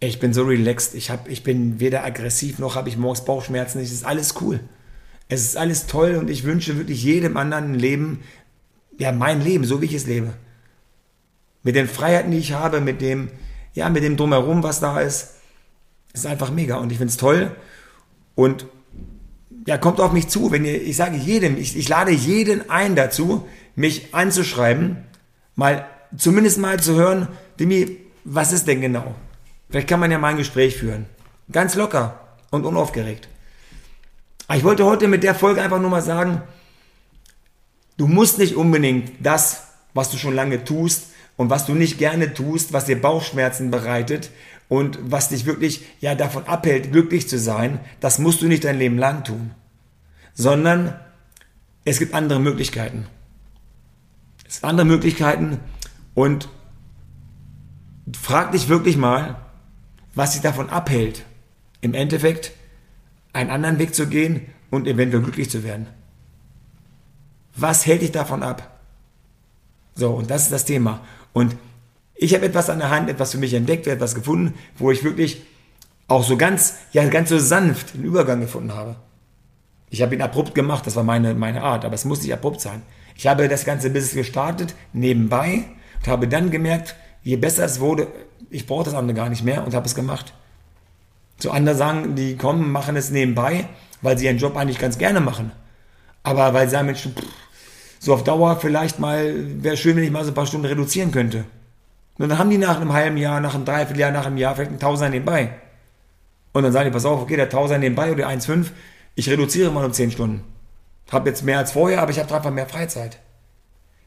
Ich 0.00 0.18
bin 0.18 0.34
so 0.34 0.42
relaxed. 0.42 0.94
Ich, 0.94 1.10
hab, 1.10 1.28
ich 1.28 1.42
bin 1.42 1.80
weder 1.80 2.04
aggressiv 2.04 2.58
noch 2.58 2.74
habe 2.74 2.88
ich 2.88 2.98
morgens 2.98 3.24
Bauchschmerzen. 3.24 3.80
Es 3.80 3.92
ist 3.92 4.04
alles 4.04 4.34
cool. 4.40 4.60
Es 5.28 5.42
ist 5.42 5.56
alles 5.56 5.86
toll 5.86 6.16
und 6.16 6.30
ich 6.30 6.44
wünsche 6.44 6.76
wirklich 6.76 7.02
jedem 7.02 7.36
anderen 7.36 7.74
Leben, 7.74 8.20
ja, 8.98 9.12
mein 9.12 9.40
Leben, 9.40 9.64
so 9.64 9.82
wie 9.82 9.86
ich 9.86 9.94
es 9.94 10.06
lebe. 10.06 10.34
Mit 11.62 11.74
den 11.74 11.88
Freiheiten, 11.88 12.30
die 12.30 12.38
ich 12.38 12.52
habe, 12.52 12.80
mit 12.80 13.00
dem, 13.00 13.28
ja, 13.74 13.88
mit 13.90 14.04
dem 14.04 14.16
Drumherum, 14.16 14.62
was 14.62 14.80
da 14.80 15.00
ist. 15.00 15.34
Es 16.12 16.20
ist 16.20 16.26
einfach 16.26 16.50
mega 16.50 16.76
und 16.76 16.92
ich 16.92 16.98
finde 16.98 17.10
es 17.10 17.16
toll. 17.16 17.54
Und 18.34 18.66
ja, 19.66 19.76
kommt 19.78 20.00
auf 20.00 20.12
mich 20.12 20.28
zu, 20.28 20.52
wenn 20.52 20.64
ihr, 20.64 20.80
ich 20.80 20.96
sage 20.96 21.16
jedem, 21.16 21.58
ich, 21.58 21.76
ich 21.76 21.88
lade 21.88 22.12
jeden 22.12 22.70
ein 22.70 22.94
dazu, 22.94 23.48
mich 23.74 24.14
anzuschreiben, 24.14 24.98
mal, 25.56 25.86
zumindest 26.16 26.58
mal 26.58 26.80
zu 26.80 26.94
hören, 26.94 27.28
Dimi, 27.58 27.98
was 28.24 28.52
ist 28.52 28.68
denn 28.68 28.80
genau? 28.80 29.14
Vielleicht 29.68 29.88
kann 29.88 30.00
man 30.00 30.10
ja 30.10 30.18
mal 30.18 30.28
ein 30.28 30.36
Gespräch 30.36 30.76
führen. 30.76 31.06
Ganz 31.50 31.74
locker 31.74 32.20
und 32.50 32.64
unaufgeregt. 32.64 33.28
Aber 34.46 34.58
ich 34.58 34.64
wollte 34.64 34.84
heute 34.84 35.08
mit 35.08 35.22
der 35.22 35.34
Folge 35.34 35.62
einfach 35.62 35.80
nur 35.80 35.90
mal 35.90 36.02
sagen, 36.02 36.42
du 37.96 38.06
musst 38.06 38.38
nicht 38.38 38.54
unbedingt 38.56 39.12
das, 39.20 39.68
was 39.94 40.10
du 40.10 40.18
schon 40.18 40.34
lange 40.34 40.64
tust 40.64 41.08
und 41.36 41.50
was 41.50 41.66
du 41.66 41.74
nicht 41.74 41.98
gerne 41.98 42.32
tust, 42.34 42.72
was 42.72 42.84
dir 42.84 43.00
Bauchschmerzen 43.00 43.70
bereitet 43.70 44.30
und 44.68 44.98
was 45.02 45.28
dich 45.28 45.46
wirklich 45.46 45.84
ja 46.00 46.14
davon 46.14 46.46
abhält, 46.46 46.92
glücklich 46.92 47.28
zu 47.28 47.38
sein, 47.38 47.80
das 48.00 48.18
musst 48.18 48.42
du 48.42 48.46
nicht 48.46 48.64
dein 48.64 48.78
Leben 48.78 48.98
lang 48.98 49.24
tun, 49.24 49.52
sondern 50.34 50.98
es 51.84 51.98
gibt 51.98 52.14
andere 52.14 52.40
Möglichkeiten. 52.40 53.06
Es 54.46 54.56
gibt 54.56 54.64
andere 54.64 54.86
Möglichkeiten 54.86 55.60
und 56.14 56.48
frag 58.20 58.52
dich 58.52 58.68
wirklich 58.68 58.96
mal, 58.96 59.36
was 60.14 60.32
dich 60.32 60.42
davon 60.42 60.70
abhält, 60.70 61.24
im 61.80 61.94
Endeffekt 61.94 62.52
einen 63.36 63.50
anderen 63.50 63.78
Weg 63.78 63.94
zu 63.94 64.08
gehen 64.08 64.46
und 64.70 64.86
eventuell 64.86 65.22
glücklich 65.22 65.50
zu 65.50 65.62
werden. 65.62 65.86
Was 67.54 67.86
hält 67.86 68.02
dich 68.02 68.12
davon 68.12 68.42
ab? 68.42 68.80
So, 69.94 70.10
und 70.10 70.30
das 70.30 70.42
ist 70.42 70.52
das 70.52 70.64
Thema. 70.64 71.00
Und 71.32 71.56
ich 72.14 72.34
habe 72.34 72.46
etwas 72.46 72.70
an 72.70 72.78
der 72.78 72.90
Hand, 72.90 73.08
etwas 73.08 73.32
für 73.32 73.38
mich 73.38 73.54
entdeckt, 73.54 73.86
etwas 73.86 74.14
gefunden, 74.14 74.54
wo 74.76 74.90
ich 74.90 75.04
wirklich 75.04 75.42
auch 76.08 76.24
so 76.24 76.36
ganz, 76.36 76.76
ja, 76.92 77.06
ganz 77.08 77.28
so 77.28 77.38
sanft 77.38 77.94
den 77.94 78.04
Übergang 78.04 78.40
gefunden 78.40 78.74
habe. 78.74 78.96
Ich 79.90 80.02
habe 80.02 80.14
ihn 80.14 80.22
abrupt 80.22 80.54
gemacht, 80.54 80.86
das 80.86 80.96
war 80.96 81.04
meine, 81.04 81.34
meine 81.34 81.62
Art, 81.62 81.84
aber 81.84 81.94
es 81.94 82.04
muss 82.04 82.22
nicht 82.22 82.32
abrupt 82.32 82.60
sein. 82.60 82.82
Ich 83.16 83.26
habe 83.26 83.48
das 83.48 83.64
ganze 83.64 83.90
Business 83.90 84.14
gestartet, 84.14 84.74
nebenbei, 84.92 85.64
und 85.98 86.08
habe 86.08 86.28
dann 86.28 86.50
gemerkt, 86.50 86.96
je 87.22 87.36
besser 87.36 87.64
es 87.64 87.80
wurde, 87.80 88.08
ich 88.50 88.66
brauche 88.66 88.84
das 88.84 88.94
andere 88.94 89.16
gar 89.16 89.28
nicht 89.28 89.44
mehr 89.44 89.64
und 89.64 89.74
habe 89.74 89.86
es 89.86 89.94
gemacht. 89.94 90.32
So 91.38 91.50
andere 91.50 91.76
sagen, 91.76 92.14
die 92.14 92.36
kommen, 92.36 92.72
machen 92.72 92.96
es 92.96 93.10
nebenbei, 93.10 93.68
weil 94.02 94.16
sie 94.16 94.26
ihren 94.26 94.38
Job 94.38 94.56
eigentlich 94.56 94.78
ganz 94.78 94.98
gerne 94.98 95.20
machen. 95.20 95.52
Aber 96.22 96.54
weil 96.54 96.66
sie 96.66 96.72
sagen, 96.72 96.86
Mensch, 96.86 97.02
pff, 97.02 97.24
so 97.98 98.14
auf 98.14 98.24
Dauer 98.24 98.58
vielleicht 98.60 98.98
mal, 98.98 99.34
wäre 99.62 99.76
schön, 99.76 99.96
wenn 99.96 100.04
ich 100.04 100.10
mal 100.10 100.24
so 100.24 100.30
ein 100.30 100.34
paar 100.34 100.46
Stunden 100.46 100.66
reduzieren 100.66 101.10
könnte. 101.10 101.44
Und 102.18 102.28
dann 102.28 102.38
haben 102.38 102.50
die 102.50 102.58
nach 102.58 102.80
einem 102.80 102.92
halben 102.92 103.16
Jahr, 103.16 103.40
nach 103.40 103.54
einem 103.54 103.64
Dreivierteljahr, 103.64 104.10
nach 104.10 104.26
einem 104.26 104.38
Jahr 104.38 104.54
vielleicht 104.54 104.70
einen 104.70 104.80
Tausender 104.80 105.10
nebenbei. 105.10 105.50
Und 106.52 106.62
dann 106.62 106.72
sagen 106.72 106.86
die, 106.86 106.92
pass 106.92 107.04
auf, 107.04 107.20
okay, 107.20 107.36
der 107.36 107.50
Tausender 107.50 107.80
nebenbei 107.80 108.12
oder 108.12 108.28
1,5, 108.28 108.68
ich 109.14 109.28
reduziere 109.28 109.70
mal 109.70 109.84
um 109.84 109.92
10 109.92 110.12
Stunden. 110.12 110.44
Hab 111.10 111.26
jetzt 111.26 111.44
mehr 111.44 111.58
als 111.58 111.72
vorher, 111.72 112.00
aber 112.00 112.10
ich 112.10 112.18
habe 112.18 112.34
einfach 112.34 112.50
mehr 112.50 112.66
Freizeit. 112.66 113.18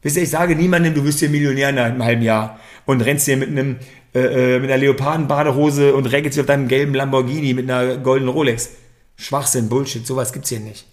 Wisst 0.02 0.16
ihr, 0.16 0.22
ich 0.22 0.30
sage 0.30 0.56
niemandem, 0.56 0.94
du 0.94 1.04
wirst 1.04 1.18
hier 1.18 1.28
Millionär 1.28 1.70
in 1.70 1.78
einem 1.78 2.04
halben 2.04 2.22
Jahr 2.22 2.58
und 2.86 3.02
rennst 3.02 3.26
hier 3.26 3.36
mit 3.36 3.48
einem 3.48 3.76
äh, 4.12 4.56
äh, 4.56 4.58
mit 4.58 4.68
einer 4.70 4.80
Leopardenbadehose 4.80 5.94
und 5.94 6.06
regelt 6.06 6.34
sich 6.34 6.40
auf 6.40 6.46
deinem 6.46 6.66
gelben 6.66 6.94
Lamborghini 6.94 7.54
mit 7.54 7.70
einer 7.70 7.96
goldenen 7.96 8.34
Rolex. 8.34 8.70
Schwachsinn, 9.16 9.68
Bullshit, 9.68 10.04
sowas 10.04 10.32
gibt's 10.32 10.48
hier 10.48 10.58
nicht. 10.58 10.84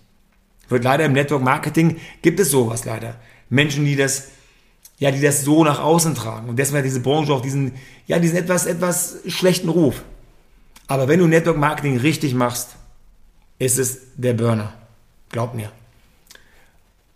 Wird 0.69 0.83
leider 0.83 1.05
im 1.05 1.13
Network 1.13 1.41
Marketing 1.41 1.97
gibt 2.21 2.39
es 2.39 2.51
sowas 2.51 2.85
leider. 2.85 3.15
Menschen, 3.49 3.85
die 3.85 3.95
das, 3.95 4.27
ja, 4.99 5.09
die 5.09 5.21
das 5.21 5.43
so 5.43 5.63
nach 5.63 5.79
außen 5.79 6.13
tragen. 6.13 6.49
Und 6.49 6.59
deswegen 6.59 6.79
hat 6.79 6.85
diese 6.85 6.99
Branche 6.99 7.33
auch 7.33 7.41
diesen, 7.41 7.71
ja, 8.05 8.19
diesen 8.19 8.37
etwas, 8.37 8.67
etwas 8.67 9.17
schlechten 9.25 9.69
Ruf. 9.69 10.03
Aber 10.87 11.07
wenn 11.07 11.19
du 11.19 11.25
Network 11.25 11.57
Marketing 11.57 11.97
richtig 11.97 12.35
machst, 12.35 12.75
ist 13.57 13.79
es 13.79 13.99
der 14.15 14.33
Burner. 14.33 14.73
Glaub 15.31 15.55
mir. 15.55 15.71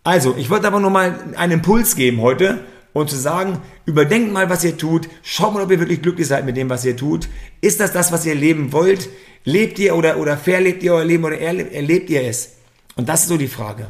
Also, 0.04 0.34
ich 0.36 0.50
wollte 0.50 0.66
aber 0.66 0.80
nur 0.80 0.90
mal 0.90 1.14
einen 1.36 1.52
Impuls 1.52 1.94
geben 1.94 2.20
heute 2.20 2.60
und 2.92 3.08
zu 3.08 3.16
sagen, 3.16 3.60
überdenkt 3.86 4.32
mal, 4.32 4.50
was 4.50 4.64
ihr 4.64 4.76
tut, 4.76 5.08
schaut 5.22 5.54
mal, 5.54 5.62
ob 5.62 5.70
ihr 5.70 5.78
wirklich 5.78 6.02
glücklich 6.02 6.26
seid 6.26 6.44
mit 6.44 6.56
dem, 6.56 6.68
was 6.68 6.84
ihr 6.84 6.96
tut. 6.96 7.28
Ist 7.60 7.78
das 7.78 7.92
das, 7.92 8.10
was 8.10 8.26
ihr 8.26 8.34
leben 8.34 8.72
wollt? 8.72 9.08
Lebt 9.44 9.78
ihr 9.78 9.94
oder, 9.94 10.18
oder 10.18 10.36
verlebt 10.36 10.82
ihr 10.82 10.94
euer 10.94 11.04
Leben 11.04 11.24
oder 11.24 11.38
erlebt 11.38 12.10
ihr 12.10 12.24
es? 12.24 12.54
Und 12.96 13.08
das 13.08 13.22
ist 13.22 13.28
so 13.28 13.36
die 13.36 13.48
Frage. 13.48 13.86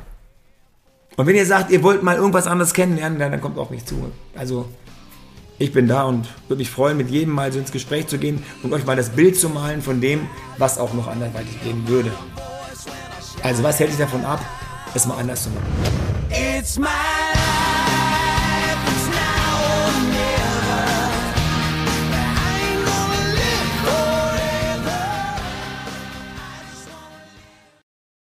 Und 1.16 1.26
wenn 1.26 1.34
ihr 1.34 1.46
sagt, 1.46 1.70
ihr 1.70 1.82
wollt 1.82 2.02
mal 2.02 2.16
irgendwas 2.16 2.46
anderes 2.46 2.74
kennenlernen, 2.74 3.18
dann, 3.18 3.32
dann 3.32 3.40
kommt 3.40 3.58
auch 3.58 3.70
nicht 3.70 3.88
zu. 3.88 4.12
Also, 4.34 4.68
ich 5.58 5.72
bin 5.72 5.88
da 5.88 6.04
und 6.04 6.26
würde 6.48 6.58
mich 6.58 6.70
freuen, 6.70 6.98
mit 6.98 7.10
jedem 7.10 7.32
mal 7.34 7.52
so 7.52 7.58
ins 7.58 7.72
Gespräch 7.72 8.06
zu 8.06 8.18
gehen 8.18 8.42
und 8.62 8.72
euch 8.74 8.84
mal 8.84 8.96
das 8.96 9.10
Bild 9.10 9.36
zu 9.36 9.48
malen 9.48 9.80
von 9.80 10.00
dem, 10.02 10.28
was 10.58 10.78
auch 10.78 10.92
noch 10.92 11.08
anderweitig 11.08 11.62
gehen 11.62 11.88
würde. 11.88 12.12
Also, 13.42 13.62
was 13.62 13.80
hält 13.80 13.90
dich 13.90 13.98
davon 13.98 14.24
ab? 14.26 14.40
es 14.94 15.06
mal 15.06 15.16
anders 15.16 15.44
zu 15.44 15.50
machen. 15.50 16.01
It's 16.62 16.78
my 16.78 17.11